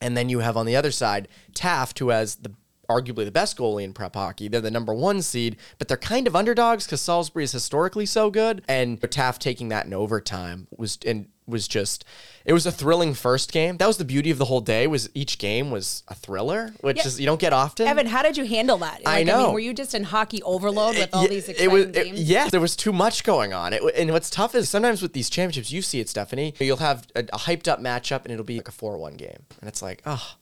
[0.00, 2.52] And then you have on the other side Taft, who has the
[2.88, 4.48] arguably the best goalie in prep hockey.
[4.48, 8.30] They're the number one seed, but they're kind of underdogs because Salisbury is historically so
[8.30, 8.62] good.
[8.68, 12.04] And Taft taking that in overtime was and was just
[12.44, 13.76] it was a thrilling first game.
[13.76, 14.88] That was the beauty of the whole day.
[14.88, 17.06] Was each game was a thriller, which Yeah.
[17.06, 17.86] is you don't get often.
[17.86, 19.00] Evan, how did you handle that?
[19.06, 19.44] I Like, know.
[19.44, 21.92] mean, were you just in hockey overload with all Yeah, these it exciting was, it-
[21.94, 22.20] games?
[22.22, 23.72] yeah, there was too much going on.
[23.72, 26.52] It, and what's tough is sometimes with these championships, you see it, Stephanie.
[26.58, 29.68] You'll have a, a hyped up matchup, and it'll be like a four-one game, and
[29.68, 30.34] it's like, oh,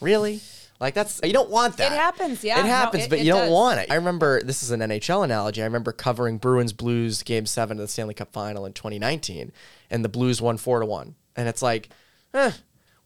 [0.00, 0.40] really?
[0.82, 1.92] Like that's you don't want that.
[1.92, 2.58] It happens, yeah.
[2.58, 3.90] It No, happens, it- but it you don't want it.
[3.90, 5.62] I remember this is an NHL analogy.
[5.62, 9.52] I remember covering Bruins Blues Game Seven of the Stanley Cup Final in 2019,
[9.90, 11.88] and the Blues won four to one, and it's like,
[12.34, 12.50] eh,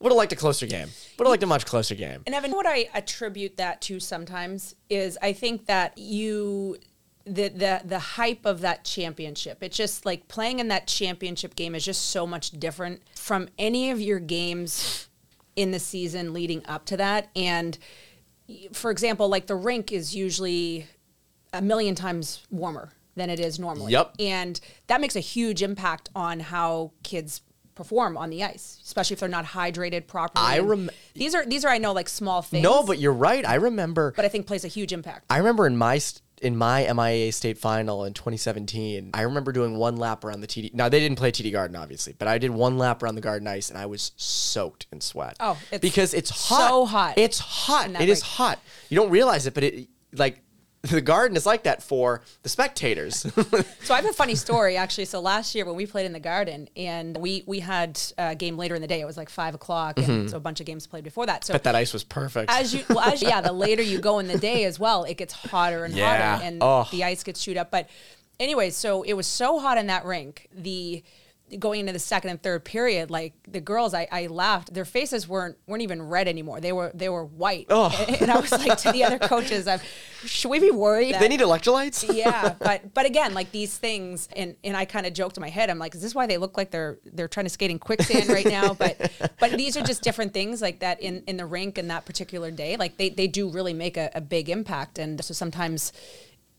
[0.00, 0.88] would have liked a closer game.
[1.18, 2.22] Would have liked a much closer game.
[2.24, 6.78] And Evan, what I attribute that to sometimes is I think that you
[7.26, 9.62] the the the hype of that championship.
[9.62, 13.90] It's just like playing in that championship game is just so much different from any
[13.90, 15.08] of your games
[15.56, 17.28] in the season leading up to that.
[17.34, 17.76] And
[18.72, 20.86] for example, like the rink is usually
[21.52, 23.92] a million times warmer than it is normally.
[23.92, 24.14] Yep.
[24.20, 27.40] And that makes a huge impact on how kids
[27.74, 30.44] perform on the ice, especially if they're not hydrated properly.
[30.46, 32.62] I rem- these are these are I know like small things.
[32.62, 33.46] No, but you're right.
[33.46, 34.12] I remember.
[34.16, 35.26] but I think plays a huge impact.
[35.30, 39.76] I remember in my st- in my MIAA state final in 2017, I remember doing
[39.76, 40.74] one lap around the TD.
[40.74, 43.48] Now they didn't play TD Garden obviously, but I did one lap around the Garden
[43.48, 45.36] Ice and I was soaked in sweat.
[45.40, 46.68] Oh, it's because it's hot.
[46.68, 47.90] so hot It's hot.
[48.00, 48.58] It is hot.
[48.88, 50.42] You don't realize it, but it like
[50.90, 53.26] the Garden is like that for the spectators.
[53.82, 55.04] So I have a funny story actually.
[55.04, 58.56] So last year when we played in the Garden and we we had a game
[58.56, 60.28] later in the day, it was like five o'clock, and mm-hmm.
[60.28, 61.44] so a bunch of games played before that.
[61.44, 62.50] So but that ice was perfect.
[62.50, 65.14] as you, well, as yeah, the later you go in the day as well, it
[65.16, 66.34] gets hotter and Yeah.
[66.34, 66.88] hotter, and Oh.
[66.90, 67.70] the ice gets chewed up.
[67.70, 67.88] But
[68.40, 70.48] anyway, so it was so hot in that rink.
[70.52, 71.04] The
[71.58, 74.74] going into the second and third period, like the girls, I, I laughed.
[74.74, 76.60] Their faces weren't weren't even red anymore.
[76.60, 77.66] They were they were white.
[77.70, 77.94] Oh.
[78.08, 79.80] And, and I was like to the other coaches, I'm,
[80.24, 81.14] should we be worried?
[81.14, 82.04] They need electrolytes.
[82.14, 85.48] yeah, but but again, like these things, and and I kind of joked in my
[85.48, 87.78] head, I'm like, is this why they look like they're they're trying to skate in
[87.78, 88.74] quicksand right now?
[88.74, 92.04] But but these are just different things like that in in the rink in that
[92.04, 92.76] particular day.
[92.76, 95.92] Like they they do really make a, a big impact, and so sometimes.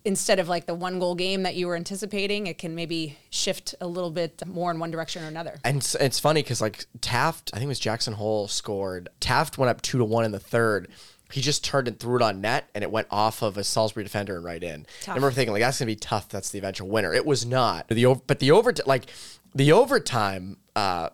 [0.08, 3.76] Instead of like the one goal game that you were anticipating, it can maybe shift
[3.82, 5.60] a little bit more in one direction or another.
[5.66, 9.10] And it's, it's funny because like Taft, I think it was Jackson Hole scored.
[9.20, 10.88] Taft went up two to one in the third.
[11.30, 14.06] He just turned and threw it on net, and it went off of a Salisbury
[14.06, 14.86] defender and right in.
[15.08, 16.30] I remember thinking like that's gonna be tough.
[16.30, 17.14] That's the eventual winner.
[17.14, 17.90] It was not.
[17.90, 19.08] The over, but the over like
[19.54, 20.56] the overtime.
[20.74, 21.10] Uh,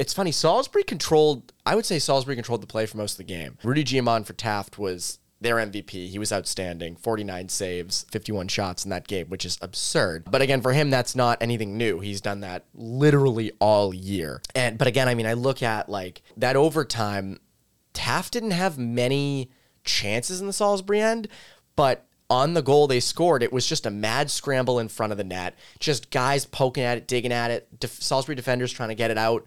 [0.00, 0.32] it's funny.
[0.32, 1.52] Salisbury controlled.
[1.64, 3.56] I would say Salisbury controlled the play for most of the game.
[3.62, 6.08] Rudy Guimond for Taft was their MVP.
[6.08, 6.96] He was outstanding.
[6.96, 10.24] 49 saves, 51 shots in that game, which is absurd.
[10.30, 12.00] But again, for him, that's not anything new.
[12.00, 14.42] He's done that literally all year.
[14.54, 17.40] And but again, I mean, I look at like that overtime.
[17.92, 19.50] Taft didn't have many
[19.84, 21.28] chances in the Salisbury end,
[21.76, 25.18] but on the goal they scored, it was just a mad scramble in front of
[25.18, 25.54] the net.
[25.78, 27.78] Just guys poking at it, digging at it.
[27.78, 29.44] Def- Salisbury defenders trying to get it out,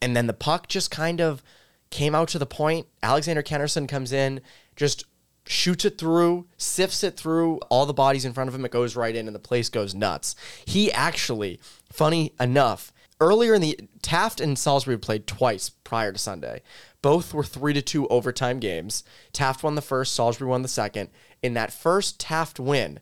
[0.00, 1.42] and then the puck just kind of
[1.90, 2.86] came out to the point.
[3.02, 4.40] Alexander Kennerson comes in,
[4.76, 5.04] just
[5.48, 8.64] shoots it through, sifts it through all the bodies in front of him.
[8.64, 10.36] It goes right in, and the place goes nuts.
[10.64, 16.62] He actually, funny enough, earlier in the Taft and Salisbury played twice prior to Sunday.
[17.02, 19.04] Both were three to two overtime games.
[19.32, 21.10] Taft won the first, Salisbury won the second.
[21.42, 23.00] In that first Taft win,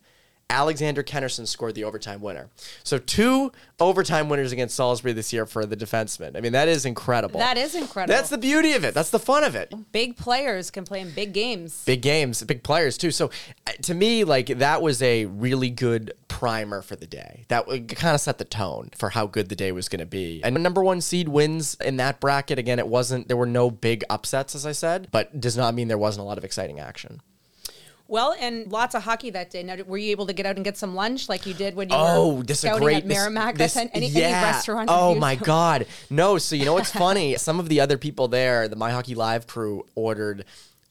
[0.48, 2.48] Alexander Kennerson scored the overtime winner.
[2.84, 6.36] So two overtime winners against Salisbury this year for the defenseman.
[6.36, 7.40] I mean, that is incredible.
[7.40, 8.14] That is incredible.
[8.14, 8.94] That's the beauty of it.
[8.94, 9.74] That's the fun of it.
[9.92, 11.84] big players can play in big games.
[11.84, 13.10] Big games, big players too.
[13.10, 13.30] So
[13.66, 17.44] uh, to me, like that was a really good primer for the day.
[17.48, 20.42] That kind of set the tone for how good the day was going to be.
[20.44, 22.58] And number one seed wins in that bracket.
[22.58, 23.28] Again, it wasn't.
[23.28, 26.26] There were no big upsets, as I said, but does not mean there wasn't a
[26.26, 27.20] lot of exciting action.
[28.08, 29.62] Well, and lots of hockey that day.
[29.62, 31.88] Now, were you able to get out and get some lunch like you did when
[31.88, 33.56] you Oh, were this scouting great at Merrimack?
[33.56, 34.20] This, Any, any, yeah.
[34.26, 34.92] any restaurants?
[34.94, 36.38] Oh my god, no!
[36.38, 37.36] So you know what's funny?
[37.36, 40.44] Some of the other people there, the My Hockey Live crew, ordered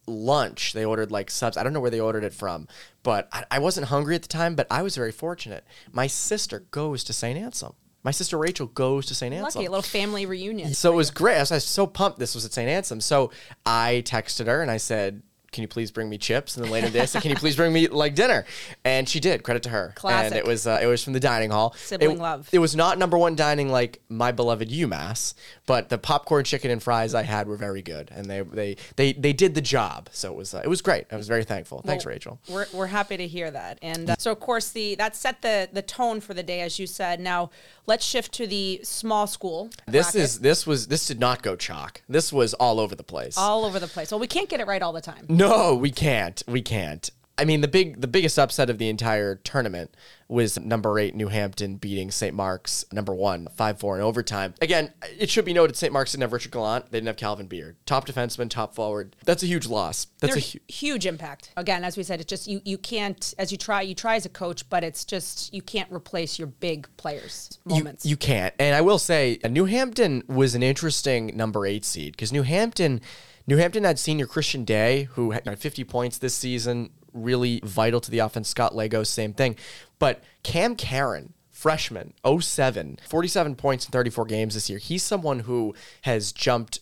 [0.08, 0.74] lunch.
[0.74, 1.58] They ordered like subs.
[1.58, 2.68] I don't know where they ordered it from,
[3.04, 4.56] but I, I wasn't hungry at the time.
[4.56, 5.64] But I was very fortunate.
[5.92, 7.40] My sister goes to St.
[7.40, 7.76] Anselm.
[8.04, 9.34] My sister Rachel goes to St.
[9.34, 9.62] Anselm.
[9.64, 10.76] Lucky, a little family reunion.
[10.76, 11.38] So it was great.
[11.38, 12.70] I was, I was so pumped this was at St.
[12.70, 13.02] Anselm.
[13.02, 13.32] So
[13.66, 15.24] I texted her and I said,
[15.56, 16.56] can you please bring me chips?
[16.56, 18.46] And then later this, can you please bring me like dinner?
[18.84, 19.42] And she did.
[19.42, 19.86] Credit to her.
[19.86, 20.38] And Classic.
[20.38, 21.74] it was uh, it was from the dining hall.
[21.78, 22.50] Sibling it, love.
[22.52, 25.34] It was not number one dining like my beloved UMass,
[25.66, 29.14] but the popcorn, chicken, and fries I had were very good, and they they they
[29.14, 30.10] they did the job.
[30.12, 31.06] So it was uh, it was great.
[31.12, 31.82] I was very thankful.
[31.86, 32.40] Thanks, Well, Rachel.
[32.50, 33.80] We're, we're happy to hear that.
[33.82, 36.78] And uh, so, of course, the that set the the tone for the day, as
[36.80, 37.22] you said.
[37.22, 37.50] Now,
[37.86, 39.70] let's shift to the small school.
[39.88, 40.22] This bracket.
[40.22, 42.02] is this was this did not go chalk.
[42.10, 43.38] This was all over the place.
[43.38, 44.12] all over the place.
[44.12, 45.26] Well, we can't get it right all the time.
[45.30, 45.45] No,
[45.76, 46.42] we can't.
[46.48, 47.10] We can't.
[47.38, 49.94] I mean, the big, the biggest upset of the entire tournament
[50.28, 52.34] was number eight New Hampton beating St.
[52.34, 54.54] Mark's number one five four in overtime.
[54.62, 55.92] Again, it should be noted St.
[55.92, 56.92] Mark's didn't have Richard Gallant.
[56.92, 59.16] They didn't have Calvin Beard, top defenseman, top forward.
[59.26, 60.08] That's a huge loss.
[60.20, 61.52] That's They're a hu- huge impact.
[61.58, 64.26] Again, as we said, it's just you you can't as you try you try as
[64.26, 68.06] a coach, but it's just you can't replace your big players you, moments.
[68.06, 68.54] you can't.
[68.58, 73.02] And I will say, New Hampton was an interesting number eight seed because New Hampton,
[73.48, 78.10] New Hampton had senior Christian Day who had 50 points this season, really vital to
[78.10, 78.50] the offense.
[78.50, 79.56] Scott Lego, same thing.
[80.00, 84.80] But Cam Karen, freshman, 07, 47 points in 34 games this year.
[84.80, 86.80] He's someone who has jumped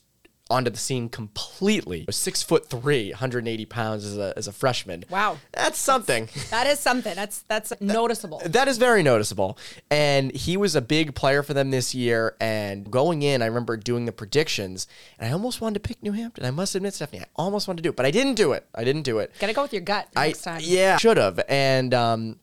[0.49, 2.05] onto the scene completely.
[2.09, 5.05] Six foot three, 180 pounds as a, as a freshman.
[5.09, 5.37] Wow.
[5.51, 6.29] That's something.
[6.49, 7.15] that is something.
[7.15, 8.41] That's that's noticeable.
[8.45, 9.57] That is very noticeable.
[9.89, 12.35] And he was a big player for them this year.
[12.39, 16.11] And going in, I remember doing the predictions, and I almost wanted to pick New
[16.11, 16.45] Hampton.
[16.45, 18.67] I must admit, Stephanie, I almost wanted to do it, but I didn't do it.
[18.75, 19.31] I didn't do it.
[19.39, 20.61] Got to go with your gut I next time.
[20.63, 21.39] yeah should have.
[21.47, 22.39] And um,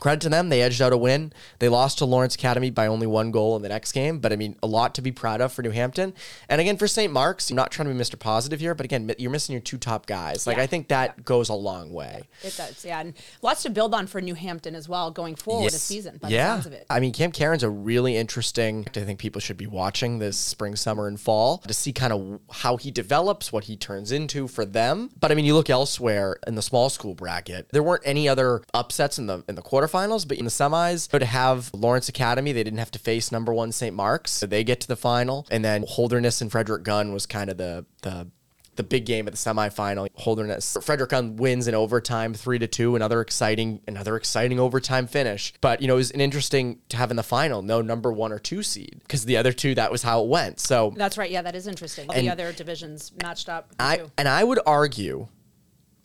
[0.00, 1.32] credit to them, they edged out a win.
[1.58, 4.36] They lost to Lawrence Academy by only one goal in the next game, but I
[4.36, 6.14] mean a lot to be proud of for New Hampton.
[6.48, 7.12] And again for St.
[7.12, 8.18] Mark's, I'm not trying to be Mr.
[8.18, 10.46] Positive here, but again you're missing your two top guys.
[10.46, 10.64] Like Yeah.
[10.64, 12.22] I think that goes a long way.
[12.42, 15.72] It does, yeah, and lots to build on for New Hampton as well going forward
[15.72, 16.18] this season.
[16.18, 16.54] By the yeah.
[16.54, 16.86] sounds of it.
[16.90, 18.86] I mean, Cam Karen's a really interesting.
[18.88, 22.40] I think people should be watching this spring, summer, and fall to see kind of
[22.50, 25.10] how he develops, what he turns into for them.
[25.18, 28.62] But I mean, you look elsewhere in the small school bracket, there weren't any other
[28.74, 32.52] upsets in the in the quarterfinals, but in the semis, but to have Lawrence Academy,
[32.52, 33.94] they didn't have to face number one St.
[33.94, 34.30] Mark's.
[34.32, 37.56] So they get to the final, and then Holderness and Frederick Gunn was kind of
[37.58, 38.28] the the
[38.76, 40.06] the big game at the semifinal.
[40.16, 40.76] Holderness.
[40.82, 42.94] Frederick Gunn wins in overtime, three to two.
[42.94, 45.54] Another exciting, another exciting overtime finish.
[45.62, 48.32] But you know, it was an interesting to have in the final no number one
[48.32, 50.60] or two seed because the other two that was how it went.
[50.60, 51.30] So That's right.
[51.30, 52.08] Yeah, that is interesting.
[52.12, 53.70] And- the other divisions matched up.
[53.80, 54.10] I too.
[54.18, 55.28] and I would argue,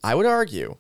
[0.03, 0.77] I would argue,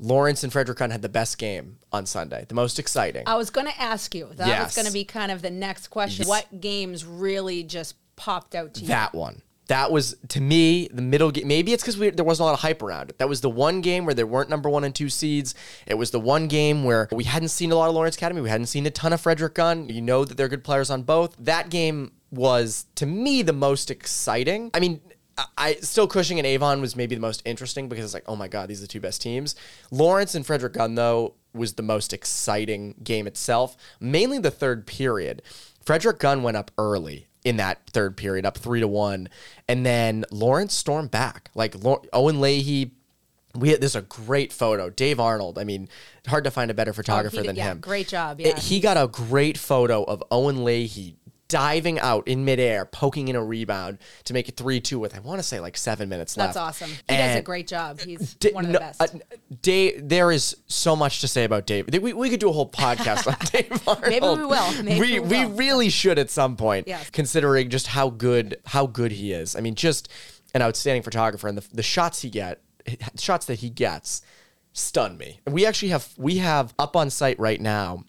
[0.00, 3.24] Lawrence and Frederick Gunn had the best game on Sunday, the most exciting.
[3.26, 4.28] I was going to ask you.
[4.36, 4.66] That Yes.
[4.68, 6.26] was going to be kind of the next question.
[6.26, 8.86] What games really just popped out to you?
[8.88, 9.42] that one.
[9.68, 11.46] That was to me the middle game.
[11.46, 13.18] Maybe it's because there wasn't a lot of hype around it.
[13.18, 15.54] That was the one game where there weren't number one and two seeds.
[15.86, 18.40] It was the one game where we hadn't seen a lot of Lawrence Academy.
[18.40, 19.88] We hadn't seen a ton of Frederick Gunn.
[19.88, 21.36] You know that they're good players on both.
[21.38, 24.70] That game was to me the most exciting.
[24.74, 25.00] I mean.
[25.56, 28.48] I- still Cushing and Avon was maybe the most interesting because it's like, oh my
[28.48, 29.54] god, these are the two best teams.
[29.90, 35.42] Lawrence and Frederick Gunn though was the most exciting game itself, mainly the third period.
[35.84, 39.28] Frederick Gunn went up early in that third period, up three to one,
[39.66, 41.50] and then Lawrence stormed back.
[41.54, 41.74] Like
[42.12, 42.92] Owen Leahy,
[43.56, 44.90] we had, there's a great photo.
[44.90, 45.58] Dave Arnold.
[45.58, 45.88] I mean,
[46.28, 47.80] hard to find a better oh, photographer did- than yeah, him.
[47.80, 48.56] great job, It- yeah.
[48.60, 51.16] he got a great photo of Owen Leahy
[51.50, 55.18] diving out in midair, poking in a rebound to make it three two with I
[55.20, 56.80] want to say like seven minutes That's left.
[56.80, 56.96] That's awesome.
[57.08, 58.00] He does a great job.
[58.00, 59.00] He's Da- one of the no, best.
[59.02, 59.06] uh,
[59.60, 61.88] Dave, there is so much to say about Dave.
[61.92, 64.38] We, we could do a whole podcast on Dave Arnold.
[64.38, 64.82] we will.
[64.82, 67.10] Maybe we, we we really should at some point, Yes.
[67.10, 69.56] considering just how good how good he is.
[69.56, 70.08] I mean, just
[70.54, 72.60] an outstanding photographer, and the, the shots he get,
[73.18, 74.22] shots that he gets,
[74.72, 75.40] stun me.
[75.46, 78.04] We actually have we have up on site right now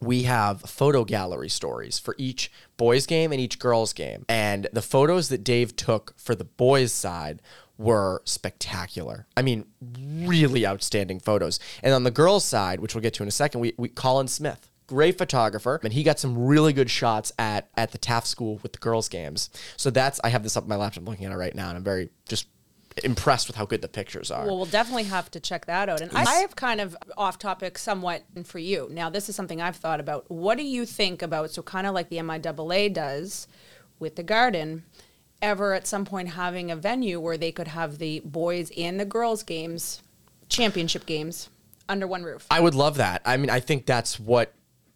[0.00, 4.24] we have photo gallery stories for each boys game and each girls game.
[4.28, 7.42] And the photos that Dave took for the boys side
[7.76, 9.26] were spectacular.
[9.36, 9.64] I mean,
[10.04, 11.60] really outstanding photos.
[11.82, 14.28] And on the girls side, which we'll get to in a second, we, we Colin
[14.28, 14.70] Smith.
[14.86, 18.72] Great photographer, and he got some really good shots at at the Taft School with
[18.72, 19.48] the girls' games.
[19.76, 21.68] So that's I have this up on my laptop, I'm looking at it right now,
[21.68, 22.48] and I'm very just
[23.04, 24.46] impressed with how good the pictures are.
[24.46, 26.00] Well, we'll definitely have to check that out.
[26.00, 28.88] And I I have kind of off topic somewhat for you.
[28.90, 30.30] Now, this is something I've thought about.
[30.30, 33.46] What do you think about, so kind of like the MIAA does
[33.98, 34.84] with the garden,
[35.42, 39.04] ever at some point having a venue where they could have the boys and the
[39.04, 40.02] girls games,
[40.48, 41.48] championship games,
[41.88, 42.46] under one roof?
[42.50, 43.22] I would love that.
[43.24, 44.54] I mean, I think that's what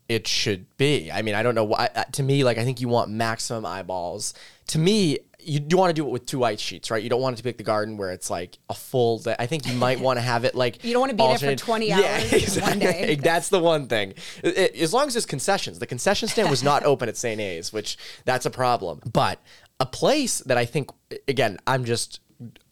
[0.09, 1.11] it should be.
[1.11, 1.89] I mean, I don't know why.
[2.13, 4.35] To me, like, I think you want maximum eyeballs.
[4.69, 7.03] To me, you do want to do it with two ice sheets, right?
[7.03, 9.37] You don't want it to be like the garden where it's like a full day.
[9.39, 11.33] I think you might want to have it like You don't wanna be there for
[11.33, 11.97] alternate- 20 Yeah,
[12.33, 13.15] hours one day.
[13.23, 14.15] That's the one thing.
[14.43, 15.79] It- it- as long as there's concessions.
[15.79, 17.41] The concession stand was not open at St.
[17.41, 19.01] A's, which that's a problem.
[19.13, 19.41] But
[19.81, 20.91] a place that I think,
[21.29, 22.21] again, I'm just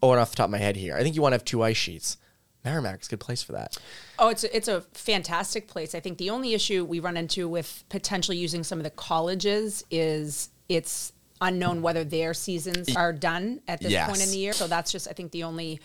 [0.01, 0.97] going off the top of my head here.
[0.97, 2.17] I think you want to have two ice sheets.
[2.65, 3.77] Merrimack's a good place for that.
[4.21, 5.95] Oh, it's a, it's a fantastic place.
[5.97, 9.85] I think the only issue we run into with potentially using some of the colleges
[9.91, 11.12] is it's
[11.43, 14.55] unknown whether their seasons are done at this point in the year.
[14.55, 15.81] So that's just I think the only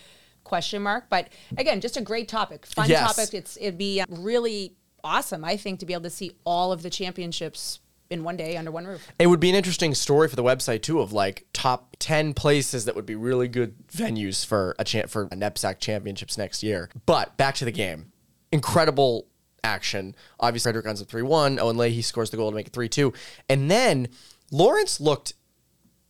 [0.46, 1.06] question mark.
[1.10, 3.16] But again, just a great topic, fun Yes.
[3.16, 3.34] topic.
[3.34, 6.84] It's it'd be um, really awesome, I think, to be able to see all of
[6.84, 9.06] the championships in one day under one roof.
[9.20, 12.86] It would be an interesting story for the website too, of like top ten places
[12.86, 16.90] that would be really good venues for a cha- for a NEPSAC championships next year.
[17.06, 18.14] But back to the game,
[18.52, 19.28] incredible
[19.64, 20.16] action.
[20.40, 21.60] Obviously, Frederick up three one.
[21.60, 23.12] Owen Leahy scores the goal to make it three two,
[23.50, 24.08] and then
[24.52, 25.34] Lawrence looked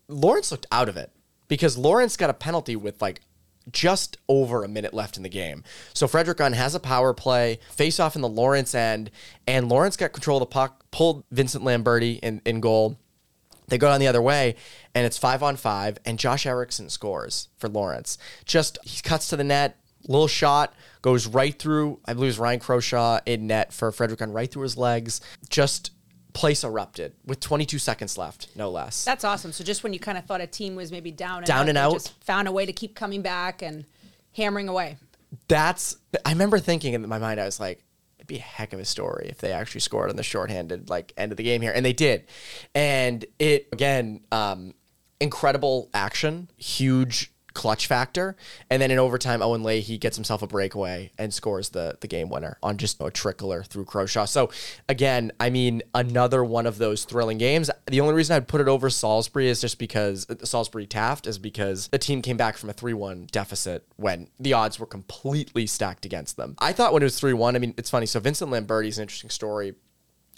[0.08, 1.12] Lawrence looked out of it
[1.48, 3.22] because Lawrence got a penalty with like
[3.72, 5.63] just over a minute left in the game.
[5.93, 9.12] So Frederick Gunn has a power play, face off in the Lawrence end,
[9.46, 12.98] and Lawrence got control of the puck, pulled Vincent Lamberti in, in goal.
[13.67, 14.56] They go down the other way,
[14.96, 18.17] and it's five on five, and Josh Erickson scores for Lawrence.
[18.46, 22.39] Just he cuts to the net, little shot, goes right through, I believe it was
[22.39, 25.20] Ryan Croshaw in net for Frederick Gunn, right through his legs.
[25.50, 25.91] Just
[26.38, 29.04] place erupted with 22 seconds left, no less.
[29.04, 29.52] That's awesome.
[29.52, 31.69] So just when you kind of thought a team was maybe down and Down out,
[31.69, 31.93] and out.
[31.93, 33.86] just found a way to keep coming back and
[34.34, 34.97] hammering away.
[35.47, 37.84] that's I remember thinking in my mind I was like
[38.17, 41.12] it'd be a heck of a story if they actually scored on the shorthanded like
[41.17, 42.26] end of the game here and they did
[42.76, 44.73] and it again um
[45.19, 48.36] incredible action huge clutch factor
[48.70, 52.30] and then in overtime Owen Leahy gets himself a breakaway and scores the the game
[52.30, 54.52] winner on just a trickler through Croshaw so
[54.88, 58.67] again I mean another one of those thrilling games the only reason I'd put it
[58.67, 62.70] over Salisbury is just because uh, Salisbury Taft is because the team came back from
[62.70, 66.56] a 3-1 deficit when the odds were completely stacked against them.
[66.60, 68.06] I thought when it was 3-1, I mean, it's funny.
[68.06, 69.74] So Vincent Lamberti is an interesting story.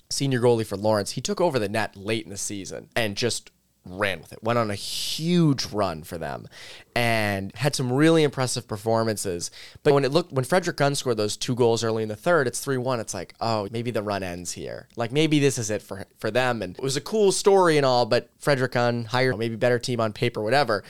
[0.09, 1.11] Senior goalie for Lawrence.
[1.11, 3.51] He took over the net late in the season and just
[3.85, 4.43] ran with it.
[4.43, 6.47] Went on a huge run for them
[6.95, 9.51] and had some really impressive performances.
[9.83, 12.47] But when it looked when Frederick Gunn scored those two goals early in the third,
[12.47, 12.99] it's 3-1.
[12.99, 14.87] It's like, oh, maybe the run ends here.
[14.95, 16.61] Like maybe this is it for for them.
[16.61, 19.99] And it was a cool story and all, but Frederick Gunn hired maybe better team
[19.99, 20.83] on paper, whatever.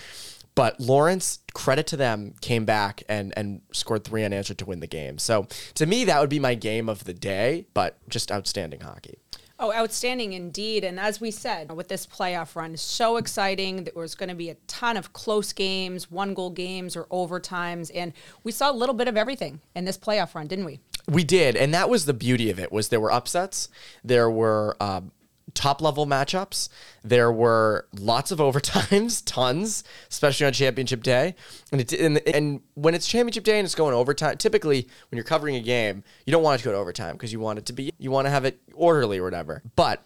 [0.56, 4.87] But Lawrence, credit to them, came back and and scored three unanswered to win the
[4.87, 5.17] game.
[5.17, 7.65] So to me, that would be my game of the day.
[7.73, 9.19] But just outstanding hockey.
[9.62, 10.85] Oh, outstanding indeed.
[10.85, 13.83] And as we said, with this playoff run, so exciting.
[13.83, 17.91] There was going to be a ton of close games, one goal games, or overtimes.
[17.93, 18.13] And
[18.45, 20.79] we saw a little bit of everything in this playoff run, didn't we?
[21.10, 22.71] We did, and that was the beauty of it.
[22.71, 23.67] Was there were upsets,
[24.03, 25.12] there were um,
[25.54, 26.69] top level matchups,
[27.04, 31.35] there were lots of overtimes, tons, especially on championship day.
[31.71, 35.23] And it, and, and when it's championship day and it's going overtime, typically when you're
[35.23, 37.65] covering a game, you don't want it to go to overtime because you want it
[37.67, 39.62] to be you want to have it orderly or whatever.
[39.75, 40.06] But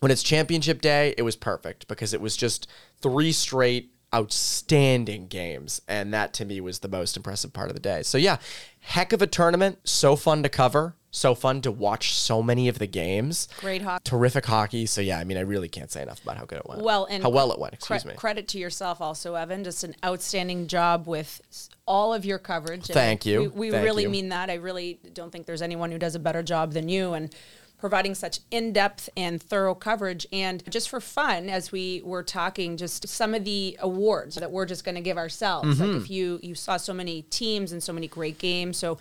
[0.00, 2.68] when it's championship day, it was perfect because it was just
[3.00, 5.80] three straight outstanding games.
[5.88, 8.02] And that to me was the most impressive part of the day.
[8.02, 8.38] So, yeah,
[8.80, 9.78] heck of a tournament.
[9.84, 10.94] So fun to cover.
[11.16, 13.48] So fun to watch so many of the games.
[13.60, 14.02] Great hockey.
[14.04, 14.84] Terrific hockey.
[14.84, 16.82] So, yeah, I mean, I really can't say enough about how good it went.
[16.82, 18.12] Well, and how well it went, cre- excuse me.
[18.18, 19.64] Credit to yourself also, Evan.
[19.64, 21.40] Just an outstanding job with
[21.86, 22.90] all of your coverage.
[22.90, 23.44] And Thank you.
[23.44, 24.10] We, we Thank really you.
[24.10, 24.50] mean that.
[24.50, 27.14] I really don't think there's anyone who does a better job than you.
[27.14, 27.34] And
[27.78, 33.06] providing such in-depth and thorough coverage and just for fun as we were talking just
[33.08, 35.92] some of the awards that we're just going to give ourselves Mm-hmm.
[35.92, 38.96] like if you you saw so many teams and so many great games so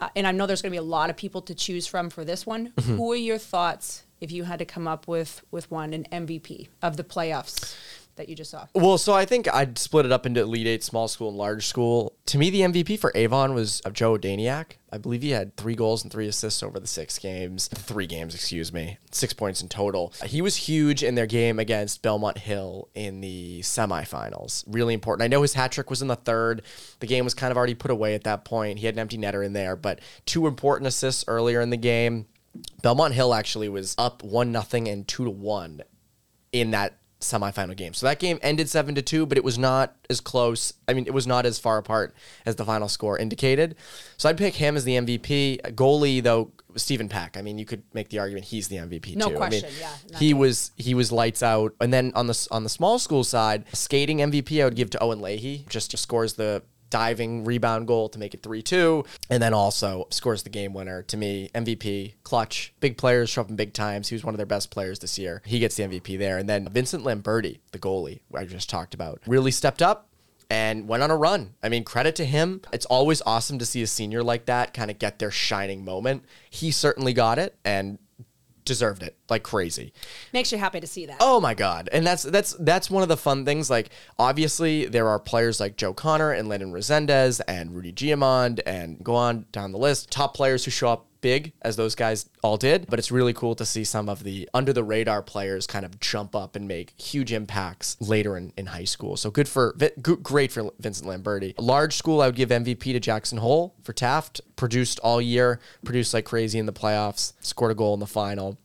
[0.00, 2.10] uh, and I know there's going to be a lot of people to choose from
[2.10, 2.96] for this one Mm-hmm.
[2.96, 6.68] who are your thoughts if you had to come up with with one an MVP
[6.82, 7.74] of the playoffs
[8.16, 10.84] that you just saw Well, so I think I'd split it up into Elite Eight,
[10.84, 12.14] small school, and large school.
[12.26, 14.72] To me, the MVP for Avon was Joe Daniak.
[14.92, 18.34] I believe he had three goals and three assists over the six games, three games,
[18.34, 20.12] excuse me, six points in total.
[20.24, 24.64] He was huge in their game against Belmont Hill in the semifinals.
[24.68, 25.24] Really important.
[25.24, 26.62] I know his hat trick was in the third.
[27.00, 28.78] The game was kind of already put away at that point.
[28.78, 32.26] He had an empty netter in there, but two important assists earlier in the game.
[32.82, 35.82] Belmont Hill actually was up one nothing and two to one
[36.52, 37.94] in that semifinal game.
[37.94, 40.74] So that game ended 7 to 2, but it was not as close.
[40.86, 42.14] I mean, it was not as far apart
[42.46, 43.76] as the final score indicated.
[44.16, 45.60] So I'd pick him as the MVP.
[45.74, 47.36] Goalie though Stephen Pack.
[47.36, 49.36] I mean, you could make the argument he's the MVP No too.
[49.36, 49.78] question, I mean,
[50.10, 51.74] yeah, He was he was lights out.
[51.80, 55.02] And then on the on the small school side, skating MVP I would give to
[55.02, 55.64] Owen Leahy.
[55.68, 60.50] Just scores the diving rebound goal to make it 3-2 and then also scores the
[60.50, 64.38] game winner to me MVP clutch big players in big times he was one of
[64.38, 67.78] their best players this year he gets the MVP there and then Vincent Lamberti the
[67.78, 70.08] goalie I just talked about really stepped up
[70.50, 71.54] and went on a run.
[71.62, 72.60] I mean, credit to him.
[72.72, 76.24] It's always awesome to see a senior like that kind of get their shining moment.
[76.50, 77.98] He certainly got it and
[78.64, 79.92] deserved it like crazy.
[80.32, 81.88] makes you happy to see that Oh my god.
[81.92, 85.76] And that's that's that's one of the fun things like obviously there are players like
[85.76, 90.10] Joe Connor and Landon Resendez and Rudy Guimond and go on down the list.
[90.10, 93.54] Top players who show up big as those guys all did, but it's really cool
[93.54, 96.92] to see some of the under the radar players kind of jump up and make
[97.00, 99.16] huge impacts later in, in high school.
[99.16, 99.74] So good for
[100.22, 101.54] great for Vincent Lamberti.
[101.58, 104.42] Large school I would give MVP to Jackson Hole for Taft.
[104.56, 108.58] Produced all year, produced like crazy in the playoffs, scored a goal in the final.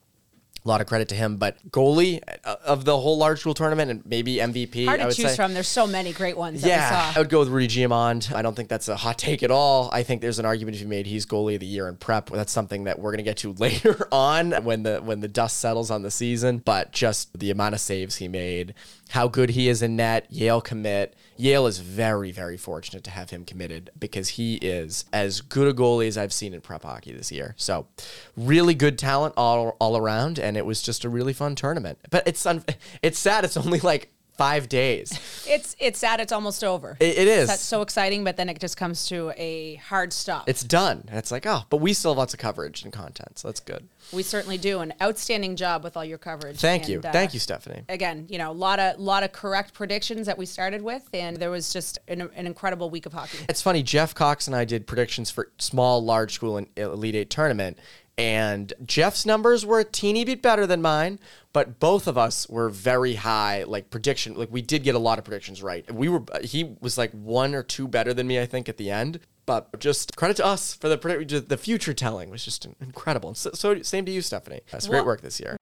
[0.66, 3.89] A lot of credit to him, but goalie uh, of the whole large school tournament
[3.89, 4.86] and maybe MVP.
[4.86, 5.36] hard I to would choose say.
[5.36, 8.34] from there's so many great ones that Yeah, I would go with Rudy Guimond.
[8.36, 9.89] I don't think that's a hot take at all.
[9.93, 11.05] I think there's an argument to be made.
[11.07, 12.30] He's goalie of the year in prep.
[12.30, 15.89] That's something that we're gonna get to later on when the when the dust settles
[15.89, 16.57] on the season.
[16.57, 18.74] But just the amount of saves he made,
[19.10, 20.28] how good he is in net.
[20.30, 21.16] Yale commit.
[21.40, 25.74] Yale is very very fortunate to have him committed because he is as good a
[25.74, 27.56] goalie as I've seen in prep hockey this year.
[27.58, 27.88] So,
[28.36, 31.98] really good talent all all around, and it was just a really fun tournament.
[32.10, 32.66] But it's un-
[33.02, 33.46] it's sad.
[33.46, 35.12] It's only like five days.
[35.46, 37.48] it's it's sad it's almost over It- it is.
[37.50, 41.04] that's so exciting but then it just comes to a hard stop It's done.
[41.10, 43.60] And it's like, oh, but we still have lots of coverage and content, so that's
[43.60, 43.88] good.
[44.14, 46.58] We certainly do an outstanding job with all your coverage.
[46.58, 47.00] Thank you.
[47.04, 47.84] Uh, Thank you, Stephanie.
[47.90, 51.38] Again, you know, a lot of lot of correct predictions that we started with, and
[51.38, 53.40] there was just an, an incredible week of hockey.
[53.50, 57.30] It's funny, Jeff Cox and I did predictions for small, large school, and Elite Eight
[57.30, 57.78] tournament.
[58.20, 61.22] And Jeff's numbers were a teeny bit better than mine,
[61.53, 64.34] but both of us were very high, like prediction.
[64.34, 65.89] Like we did get a lot of predictions right.
[65.89, 68.91] We were, he was like one or two better than me, I think, at the
[68.91, 69.22] end.
[69.45, 73.30] But just credit to us for the predict- the future telling was just incredible.
[73.30, 74.63] And so, so same to you, Stephanie.
[74.70, 75.55] That's great work this year.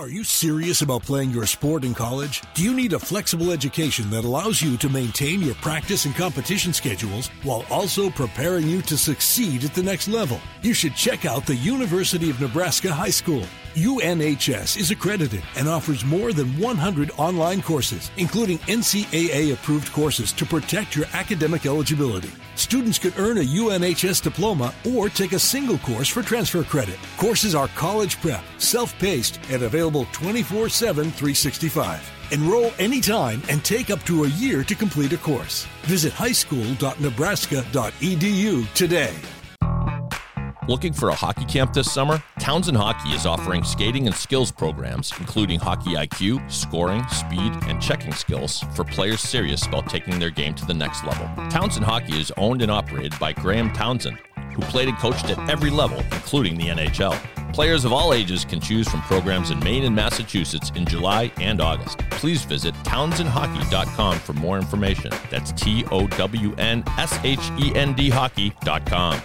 [0.00, 2.40] Are you serious about playing your sport in college?
[2.54, 6.72] Do you need a flexible education that allows you to maintain your practice and competition
[6.72, 10.40] schedules while also preparing you to succeed at the next level?
[10.62, 13.44] You should check out the University of Nebraska High School.
[13.74, 20.46] UNHS is accredited and offers more than 100 online courses, including NCAA approved courses to
[20.46, 22.32] protect your academic eligibility.
[22.60, 26.98] Students could earn a UNHS diploma or take a single course for transfer credit.
[27.16, 32.12] Courses are college prep, self paced, and available 24 7 365.
[32.32, 35.66] Enroll anytime and take up to a year to complete a course.
[35.84, 39.14] Visit highschool.nebraska.edu today.
[40.68, 42.22] Looking for a hockey camp this summer?
[42.38, 48.12] Townshend Hockey is offering skating and skills programs, including hockey IQ, scoring, speed, and checking
[48.12, 51.24] skills for players serious about taking their game to the next level.
[51.48, 54.18] Townshend Hockey is owned and operated by Graham Townshend,
[54.54, 57.18] who played and coached at every level, including the NHL.
[57.54, 61.60] Players of all ages can choose from programs in Maine and Massachusetts in July and
[61.60, 61.98] August.
[62.10, 65.10] Please visit townshendhockey.com for more information.
[65.30, 69.20] That's T O W N S H E N D hockey.com.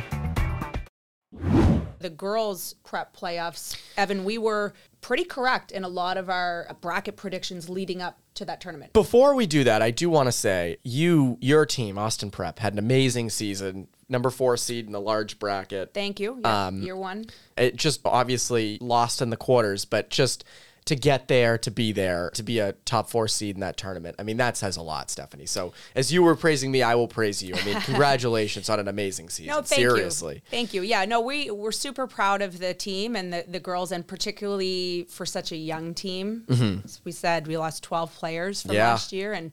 [2.00, 7.16] The girls prep playoffs, Evan, we were pretty correct in a lot of our bracket
[7.16, 8.94] predictions leading up to that tournament.
[8.94, 12.74] Before we do that, I do want to say you, your team, Austin Prep, had
[12.74, 13.88] an amazing season.
[14.08, 15.94] Number four seed in the large bracket.
[15.94, 16.40] Thank you.
[16.44, 17.26] Yeah, Um, year one.
[17.58, 20.44] It just obviously lost in the quarters, but just
[20.86, 24.16] to get there, to be there, to be a top four seed in that tournament.
[24.20, 25.48] I mean, that says a lot, Stephanie.
[25.48, 27.56] So as you were praising me, I will praise you.
[27.56, 29.50] I mean, congratulations on an amazing season.
[29.50, 30.36] No, thank Seriously.
[30.36, 30.42] you.
[30.52, 30.84] Thank you.
[30.84, 35.08] Yeah, no, we we're super proud of the team and the, the girls, and particularly
[35.10, 36.44] for such a young team.
[36.86, 38.76] As we said we lost 12 players from Mm-hmm.
[38.76, 38.90] Yeah.
[38.92, 39.52] last year, and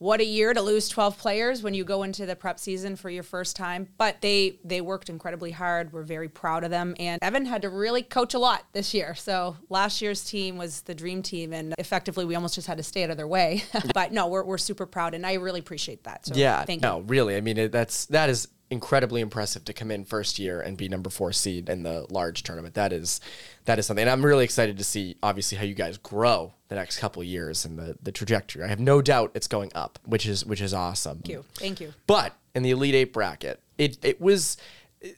[0.00, 3.10] what a year to lose 12 players when you go into the prep season for
[3.10, 3.86] your first time.
[3.98, 5.92] But they they worked incredibly hard.
[5.92, 9.14] We're very proud of them, and Evan had to really coach a lot this year.
[9.14, 12.82] So last year's team was the dream team, and effectively we almost just had to
[12.82, 13.62] stay out of their way.
[13.94, 16.26] but no, we're we're super proud, and I really appreciate that.
[16.26, 16.88] So Yeah, thank you.
[16.88, 17.36] no, really.
[17.36, 20.88] I mean, it, that's that is incredibly impressive to come in first year and be
[20.88, 22.74] number four seed in the large tournament.
[22.74, 23.20] That is
[23.64, 24.02] that is something.
[24.02, 27.28] And I'm really excited to see, obviously, how you guys grow the next couple of
[27.28, 28.62] years and the the trajectory.
[28.62, 31.18] I have no doubt it's going up, which is which is awesome.
[31.18, 31.44] Thank you.
[31.54, 31.92] Thank you.
[32.06, 34.56] But in the Elite Eight bracket, it it was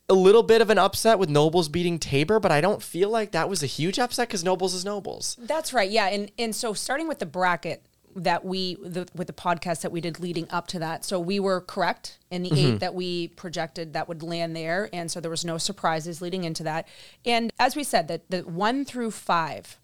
[0.09, 3.33] a little bit of an upset with Nobles beating Tabor, but I don't feel like
[3.33, 5.37] that was a huge upset because Nobles is Nobles.
[5.41, 5.91] That's right.
[5.91, 7.85] Yeah, and and so starting with the bracket
[8.17, 11.41] that we the, with the podcast that we did leading up to that, so we
[11.41, 12.75] were correct in the Mm-hmm.
[12.75, 16.45] eight that we projected that would land there, and so there was no surprises leading
[16.45, 16.87] into that.
[17.25, 19.79] And as we said, that the one through five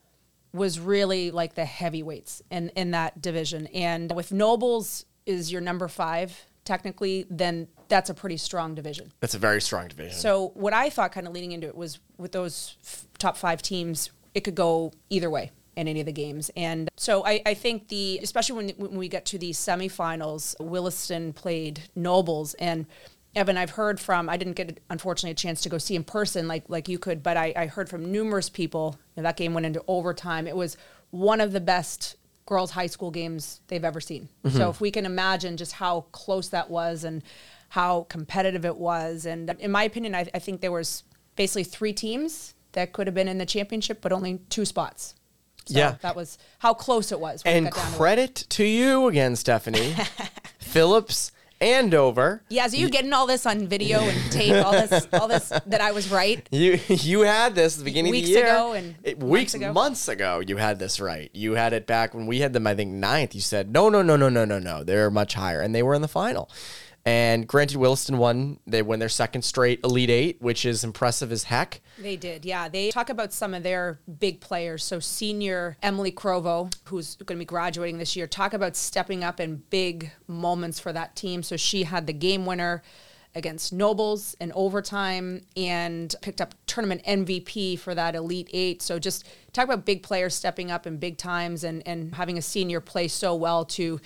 [0.53, 5.89] was really like the heavyweights in in that division, and with Nobles is your number
[5.89, 9.11] five technically, then that's a pretty strong division.
[9.20, 10.12] That's a very strong division.
[10.18, 13.62] So what I thought kind of leading into it was with those f- top five
[13.62, 16.51] teams, it could go either way in any of the games.
[16.57, 21.33] And so I, I think the, especially when, when we get to the semifinals, Williston
[21.33, 22.87] played Nobles and
[23.37, 26.49] Evan, I've heard from, I didn't get, unfortunately, a chance to go see in person
[26.49, 29.55] like, like you could, but I, I heard from numerous people, you know, that game
[29.55, 30.49] went into overtime.
[30.49, 30.76] It was
[31.11, 32.16] one of the best
[32.47, 34.29] girls' high school games they've ever seen.
[34.45, 34.57] Mm-hmm.
[34.57, 37.22] So if we can imagine just how close that was and
[37.68, 41.05] how competitive it was, and in my opinion, I, I think there was
[41.37, 45.14] basically three teams that could have been in the championship, but only two spots.
[45.68, 45.94] So Yeah.
[46.02, 47.42] that was how close it was.
[47.46, 47.96] and got to it.
[47.96, 49.94] credit to you again, Stephanie.
[50.58, 52.42] Phillips Andover.
[52.48, 55.80] Yeah, so you getting all this on video and tape, all this, all this that
[55.80, 56.46] I was right.
[56.52, 58.48] You you had this at the beginning Weeks of the year.
[58.48, 59.72] ago and It- months weeks ago.
[59.72, 60.40] months ago.
[60.46, 61.30] You had this right.
[61.34, 62.66] You had it back when we had them.
[62.66, 63.34] I think ninth.
[63.34, 64.84] You said no, no, no, no, no, no, no.
[64.84, 66.48] They're much higher, and they were in the final.
[67.09, 68.61] And granted, Williston won.
[68.66, 71.80] They won their second straight Elite Eight, which is impressive as heck.
[71.98, 72.68] They did, yeah.
[72.68, 74.84] They talk about some of their big players.
[74.84, 79.40] So senior Emily Crovo, who's going to be graduating this year, talk about stepping up
[79.40, 81.42] in big moments for that team.
[81.42, 82.82] So she had the game winner
[83.34, 88.82] against Nobles in overtime and picked up tournament MVP for that Elite Eight.
[88.82, 92.42] So just talk about big players stepping up in big times and, and having a
[92.42, 93.98] senior play so well to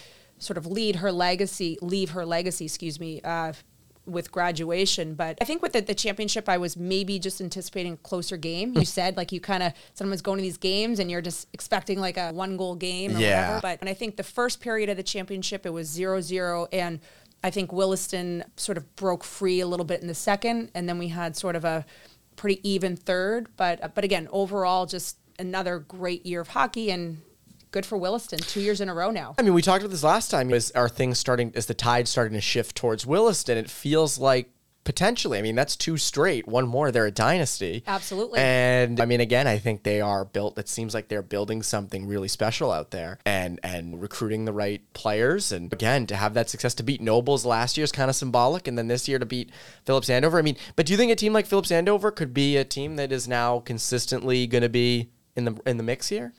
[0.42, 3.52] sort of lead her legacy, leave her legacy, excuse me, uh,
[4.04, 5.14] with graduation.
[5.14, 8.74] But I think with the, the championship, I was maybe just anticipating a closer game.
[8.76, 12.00] You said like you kind of sometimes going to these games and you're just expecting
[12.00, 13.40] like a one goal game or Yeah.
[13.42, 13.60] whatever.
[13.62, 16.98] But and I think the first period of the championship, it was zero zero and
[17.44, 20.96] I think Williston sort of broke free a little bit in the second, and then
[20.98, 21.84] we had sort of a
[22.36, 23.48] pretty even third.
[23.56, 27.20] But but again, overall, just another great year of hockey and
[27.72, 28.38] good for Williston.
[28.38, 29.34] Two years in a row now.
[29.38, 30.52] I mean, we talked about this last time.
[30.52, 31.50] Is are things starting?
[31.52, 33.58] Is the tide starting to shift towards Williston?
[33.58, 34.50] It feels like
[34.84, 35.38] potentially.
[35.38, 36.46] I mean, that's two straight.
[36.46, 37.82] One more, they're a dynasty.
[37.86, 38.40] Absolutely.
[38.40, 40.58] And I mean, again, I think they are built.
[40.58, 44.82] It seems like they're building something really special out there, and and recruiting the right
[44.92, 45.52] players.
[45.52, 48.68] And again, to have that success to beat Nobles last year is kind of symbolic,
[48.68, 49.50] and then this year to beat
[49.84, 50.38] Phillips Andover.
[50.38, 52.96] I mean, but do you think a team like Phillips Andover could be a team
[52.96, 56.32] that is now consistently going to be in the in the mix here?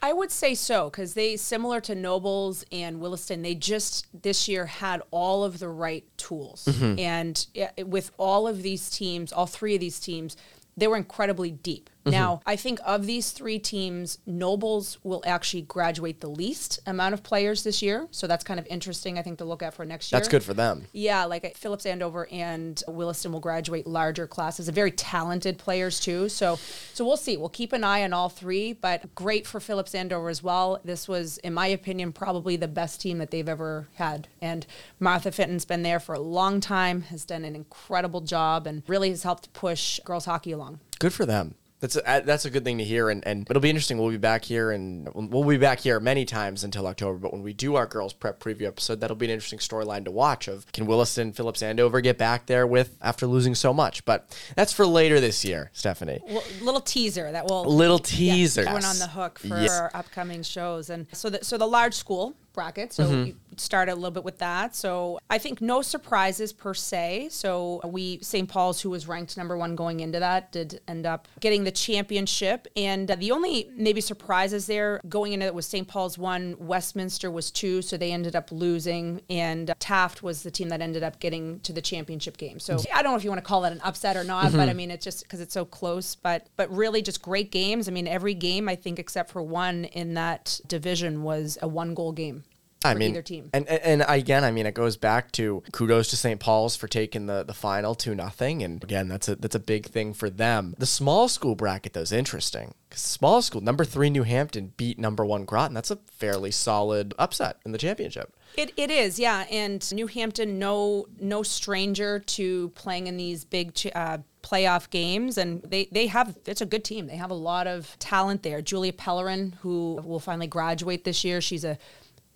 [0.00, 4.66] I would say so because they, similar to Nobles and Williston, they just this year
[4.66, 6.66] had all of the right tools.
[6.66, 6.98] Mm-hmm.
[6.98, 7.46] And
[7.86, 10.36] with all of these teams, all three of these teams,
[10.76, 11.90] they were incredibly deep.
[12.12, 17.22] Now, I think of these three teams, Nobles will actually graduate the least amount of
[17.22, 18.08] players this year.
[18.10, 20.18] So that's kind of interesting, I think, to look at for next year.
[20.18, 20.86] That's good for them.
[20.92, 24.68] Yeah, like uh, Phillips Andover and Williston will graduate larger classes.
[24.68, 26.28] Of very talented players too.
[26.28, 26.58] So,
[26.94, 27.36] so we'll see.
[27.36, 28.72] We'll keep an eye on all three.
[28.72, 30.80] But great for Phillips Andover as well.
[30.84, 34.28] This was, in my opinion, probably the best team that they've ever had.
[34.40, 34.66] And
[35.00, 39.10] Martha Fitton's been there for a long time, has done an incredible job, and really
[39.10, 40.80] has helped push girls hockey along.
[40.98, 41.54] Good for them.
[41.80, 43.98] That's a, that's a good thing to hear, and, and it'll be interesting.
[43.98, 47.18] We'll be back here, and we'll be back here many times until October.
[47.18, 50.10] But when we do our girls prep preview episode, that'll be an interesting storyline to
[50.10, 50.48] watch.
[50.48, 54.04] Of can Williston, Phillips Andover get back there with after losing so much?
[54.04, 56.20] But that's for later this year, Stephanie.
[56.26, 58.60] Well, little teaser that will Little yeah, teaser.
[58.62, 59.70] everyone on the hook for Yes.
[59.70, 62.92] our upcoming shows, and so the so the large school bracket.
[62.92, 63.56] So Mm-hmm.
[63.56, 64.74] start a little bit with that.
[64.74, 67.28] So I think no surprises per se.
[67.30, 68.48] So we St.
[68.48, 72.66] Paul's, who was ranked number one going into that, did end up getting the championship.
[72.76, 75.86] And the only maybe surprises there going into it was St.
[75.86, 80.68] Paul's one, Westminster was two, so they ended up losing, and Taft was the team
[80.70, 82.58] that ended up getting to the championship game.
[82.58, 84.68] So I don't know if you want to call that an upset or not, but
[84.68, 86.16] I mean it's just because it's so close.
[86.16, 87.88] But but really just great games.
[87.88, 91.94] I mean every game I think except for one in that division was a one
[91.94, 92.44] goal game.
[92.84, 93.50] I mean, either team.
[93.52, 96.38] and and and again, I mean, it goes back to kudos to St.
[96.38, 99.86] Paul's for taking the the final two nothing, and again, that's a that's a big
[99.86, 100.74] thing for them.
[100.78, 105.24] The small school bracket though is interesting small school number three New Hampton beat number
[105.24, 105.74] one Groton.
[105.74, 108.34] That's a fairly solid upset in the championship.
[108.56, 109.44] It, it is, yeah.
[109.50, 115.38] And New Hampton, no no stranger to playing in these big ch- uh, playoff games,
[115.38, 117.06] and they they have it's a good team.
[117.06, 118.62] They have a lot of talent there.
[118.62, 121.78] Julia Pellerin, who will finally graduate this year, she's a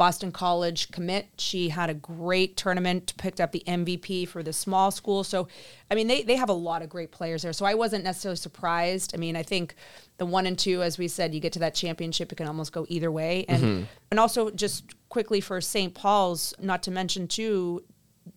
[0.02, 1.28] Boston College commit.
[1.38, 5.22] She had a great tournament, picked up the MVP for the small school.
[5.22, 5.46] So,
[5.92, 7.52] I mean, they, they have a lot of great players there.
[7.52, 9.12] So I wasn't necessarily surprised.
[9.14, 9.76] I mean, I think
[10.18, 12.72] the one and two, as we said, you get to that championship, it can almost
[12.72, 13.44] go either way.
[13.46, 13.84] And mm-hmm.
[14.10, 15.94] and also just quickly for St.
[15.94, 17.84] Paul's, not to mention too,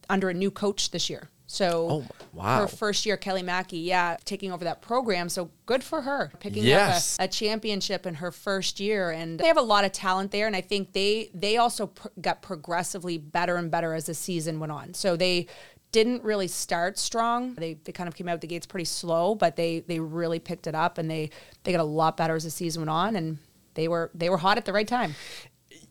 [0.07, 1.32] under a new coach this year.
[1.56, 2.60] So Oh, wow.
[2.62, 5.30] her first year, Kelly Mackey, yeah, taking over that program.
[5.30, 7.18] So good for her, picking Yes.
[7.18, 9.10] up a, a championship in her first year.
[9.12, 10.47] And they have a lot of talent there.
[10.47, 14.60] And I think they they also pr- got progressively better and better as the season
[14.60, 14.93] went on.
[14.93, 15.47] So they
[15.91, 17.53] didn't really start strong.
[17.56, 20.68] They, they kind of came out the gates pretty slow, but they they really picked
[20.68, 21.30] it up and they
[21.64, 23.16] they got a lot better as the season went on.
[23.16, 23.38] And
[23.76, 25.16] they were they were hot at the right time.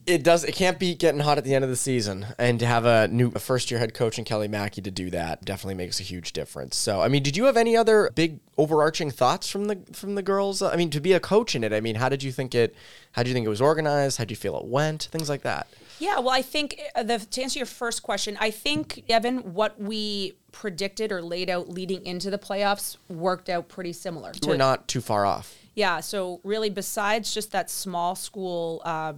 [0.06, 0.44] It does.
[0.44, 3.08] It can't be getting hot at the end of the season, and to have a
[3.08, 6.02] new a first year head coach in Kelly Mackey to do that definitely makes a
[6.02, 6.76] huge difference.
[6.76, 10.22] So, I mean, did you have any other big overarching thoughts from the from the
[10.22, 10.60] girls?
[10.60, 12.74] I mean, to be a coach in it, I mean, how did you think it?
[13.12, 14.18] How do you think it was organized?
[14.18, 15.04] How do you feel it went?
[15.04, 15.68] Things like that.
[16.00, 19.80] Yeah, well, I think uh, the, to answer your first question, I think Evan, what
[19.80, 24.32] we predicted or laid out leading into the playoffs worked out pretty similar.
[24.44, 25.56] We're not too far off.
[25.74, 29.14] yeah, so really, besides just that small school, uh,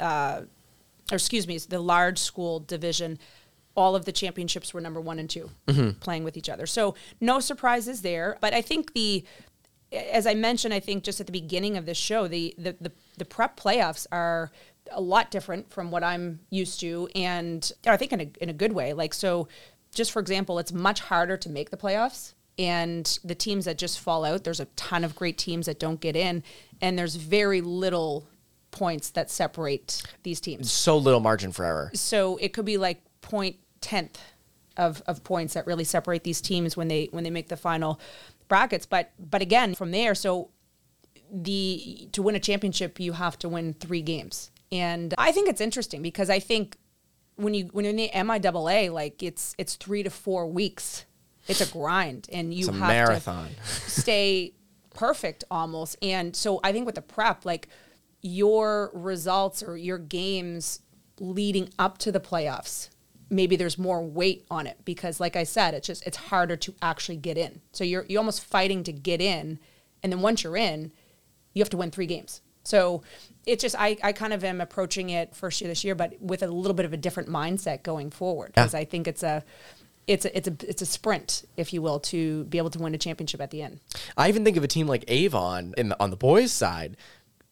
[0.00, 0.42] uh,
[1.10, 3.18] or excuse me, the large school division,
[3.74, 5.50] all of the championships were number one and 2
[6.00, 6.66] playing with each other.
[6.66, 8.36] So no surprises there.
[8.40, 9.24] But I think the,
[9.92, 12.92] as I mentioned, I think just at the beginning of this show, the the the,
[13.18, 14.50] the prep playoffs are
[14.92, 18.54] a lot different from what I'm used to, and I think in a in a
[18.54, 18.92] good way.
[18.92, 19.48] Like so,
[19.94, 22.34] just for example, it's much harder to make the playoffs.
[22.58, 25.98] And the teams that just fall out, there's a ton of great teams that don't
[25.98, 26.42] get in,
[26.82, 28.26] and there's very little
[28.70, 30.70] points that separate these teams.
[30.70, 31.90] So little margin for error.
[31.94, 34.20] So it could be like point tenth
[34.76, 38.00] of, of points that really separate these teams when they when they make the final
[38.48, 38.86] brackets.
[38.86, 40.50] But but again, from there, so
[41.32, 45.60] the to win a championship, you have to win three games, and I think it's
[45.60, 46.76] interesting because I think
[47.36, 51.06] when you when you're in the MIAA, like it's it's three to four weeks.
[51.48, 53.48] It's a grind, and you have marathon.
[53.48, 54.52] to stay
[54.94, 55.96] perfect almost.
[56.02, 57.68] And so I think with the prep, like
[58.22, 60.80] your results or your games
[61.18, 62.88] leading up to the playoffs,
[63.28, 66.74] maybe there's more weight on it because like I said, it's just it's harder to
[66.82, 67.60] actually get in.
[67.72, 69.58] So you're you're almost fighting to get in.
[70.02, 70.92] And then once you're in,
[71.54, 72.40] you have to win three games.
[72.64, 73.02] So
[73.46, 76.42] it's just I, I kind of am approaching it first year this year, but with
[76.42, 78.52] a little bit of a different mindset going forward.
[78.54, 79.44] Because I think it's a
[80.06, 82.94] it's a it's a it's a sprint, if you will, to be able to win
[82.94, 83.80] a championship at the end.
[84.16, 86.96] I even think of a team like Avon in the, on the boys' side.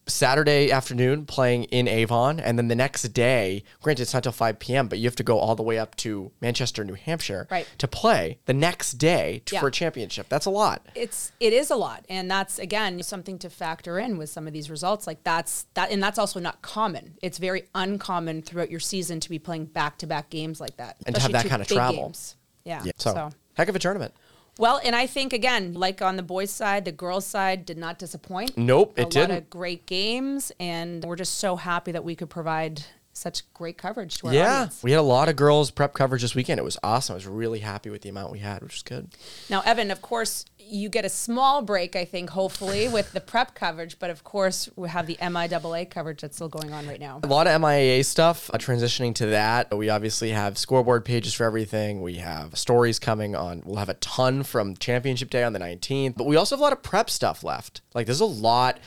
[0.09, 4.59] Saturday afternoon playing in Avon, and then the next day, granted it's not till 5
[4.59, 7.67] p.m., but you have to go all the way up to Manchester, New Hampshire Right.
[7.79, 9.61] to play the next day to, Yeah.
[9.61, 10.29] for a championship.
[10.29, 10.87] That's a lot.
[10.95, 14.53] it's it is a lot and that's again something to factor in with some of
[14.53, 18.81] these results like that's that and that's also not common it's very uncommon throughout your
[18.81, 22.05] season to be playing back-to-back games like that And to have that kind of travel.
[22.07, 22.37] games.
[22.65, 24.15] yeah, So, heck of a tournament.
[24.59, 27.99] Well, and I think again, like on the boys' side, the girls' side did not
[27.99, 28.59] disappoint.
[28.59, 29.37] Nope, a it lot didn't.
[29.39, 32.83] of great games, and we're just so happy that we could provide
[33.13, 34.83] such great coverage to our Yeah, audience.
[34.83, 36.61] we had a lot of girls prep coverage this weekend.
[36.61, 37.15] It was awesome.
[37.15, 39.09] I was really happy with the amount we had, which is good.
[39.51, 43.55] Now, Evan, of course, you get a small break, I think, hopefully, with the prep
[43.55, 47.21] coverage, but of course, we have the MIAA coverage that's still going on right now.
[47.23, 48.51] A lot of MIAA stuff.
[48.53, 52.03] Uh, transitioning to that, we obviously have scoreboard pages for everything.
[52.03, 53.63] We have stories coming on.
[53.65, 56.65] We'll have a ton from Championship Day on the 19th, but we also have a
[56.65, 57.81] lot of prep stuff left.
[57.95, 58.79] Like there's a lot.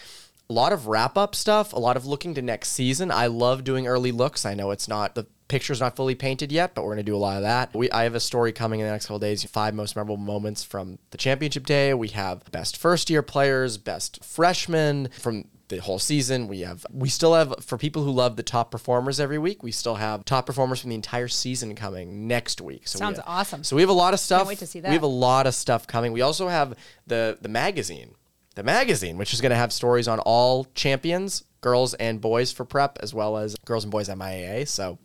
[0.50, 3.10] A lot of wrap up stuff, a lot of looking to next season.
[3.10, 4.46] I love doing early looks.
[4.46, 7.18] I know it's not the picture's not fully painted yet, but we're gonna do a
[7.18, 7.76] lot of that.
[7.76, 9.44] We I have a story coming in the next couple days.
[9.44, 11.94] Five most memorable moments from the championship day.
[11.94, 16.48] We have best first year players, best freshmen from the whole season.
[16.48, 19.62] We have we still have for people who love the top performers every week.
[19.62, 22.88] We still have top performers from the entire season coming next week.
[22.88, 23.64] So Sounds have- awesome.
[23.66, 24.40] So we have a lot of stuff.
[24.40, 24.88] Can't wait to see that.
[24.88, 26.14] We have a lot of stuff coming.
[26.14, 26.76] We also have
[27.08, 28.16] the the magazine,
[28.56, 32.66] the magazine, which is going to have stories on all champions, girls and boys for
[32.66, 34.68] prep, as well as girls and boys MIAA.
[34.68, 35.00] So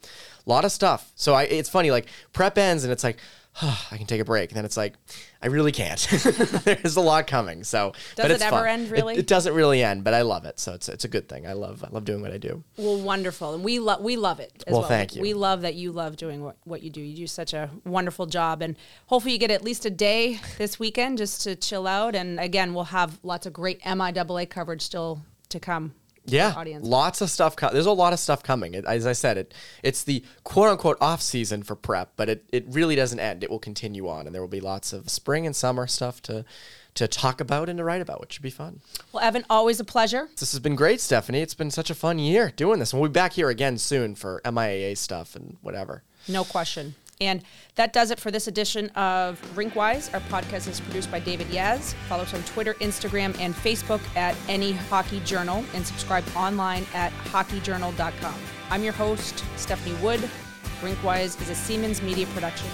[0.47, 1.13] a lot of stuff.
[1.17, 3.19] So I, it's funny, like prep ends and it's like.
[3.59, 4.51] I can take a break.
[4.51, 4.97] And then it's like,
[5.43, 5.99] I really can't.
[6.65, 7.65] There's a lot coming.
[7.65, 8.69] So, but Does it ever fun.
[8.69, 9.17] end, It- really?
[9.17, 10.61] It, doesn't really end, but I love it.
[10.61, 11.47] So it's it's a good thing.
[11.47, 12.63] I love I love doing what I do.
[12.77, 14.89] Well, wonderful, and we love we love it as Well, well.
[14.91, 15.23] thank you.
[15.23, 17.01] We love that you love doing what, what you do.
[17.01, 18.77] You do such a wonderful job, and
[19.07, 22.15] hopefully you get at least a day this weekend just to chill out.
[22.15, 25.95] And again, we'll have lots of great MIAA coverage still to come.
[26.27, 26.87] Yeah, audience.
[26.87, 27.57] lots of stuff.
[27.57, 28.75] Co- There's a lot of stuff coming.
[28.75, 32.45] It, as I said, it it's the quote unquote off season for prep, but it,
[32.53, 33.43] it really doesn't end.
[33.45, 36.45] It will continue on, and there will be lots of spring and summer stuff to
[36.95, 38.81] to talk about and to write about, which should be fun.
[39.13, 40.29] Well, Evan, always a pleasure.
[40.39, 41.43] This has been great, Stephanie.
[41.43, 44.41] It's been such a fun year doing this, we'll be back here again soon for
[44.47, 46.03] MIAA stuff and whatever.
[46.27, 46.95] No question.
[47.21, 47.43] And
[47.77, 50.13] that does it for this edition of Rinkwise.
[50.13, 51.95] Our podcast is produced by David Yaz.
[52.09, 57.13] Follow us on Twitter, Instagram, and Facebook at Any Hockey Journal, and subscribe online at
[57.31, 58.35] hockeyjournal.com.
[58.71, 60.29] I'm your host, Stephanie Wood.
[60.81, 62.69] Rinkwise is a Seamans Media production.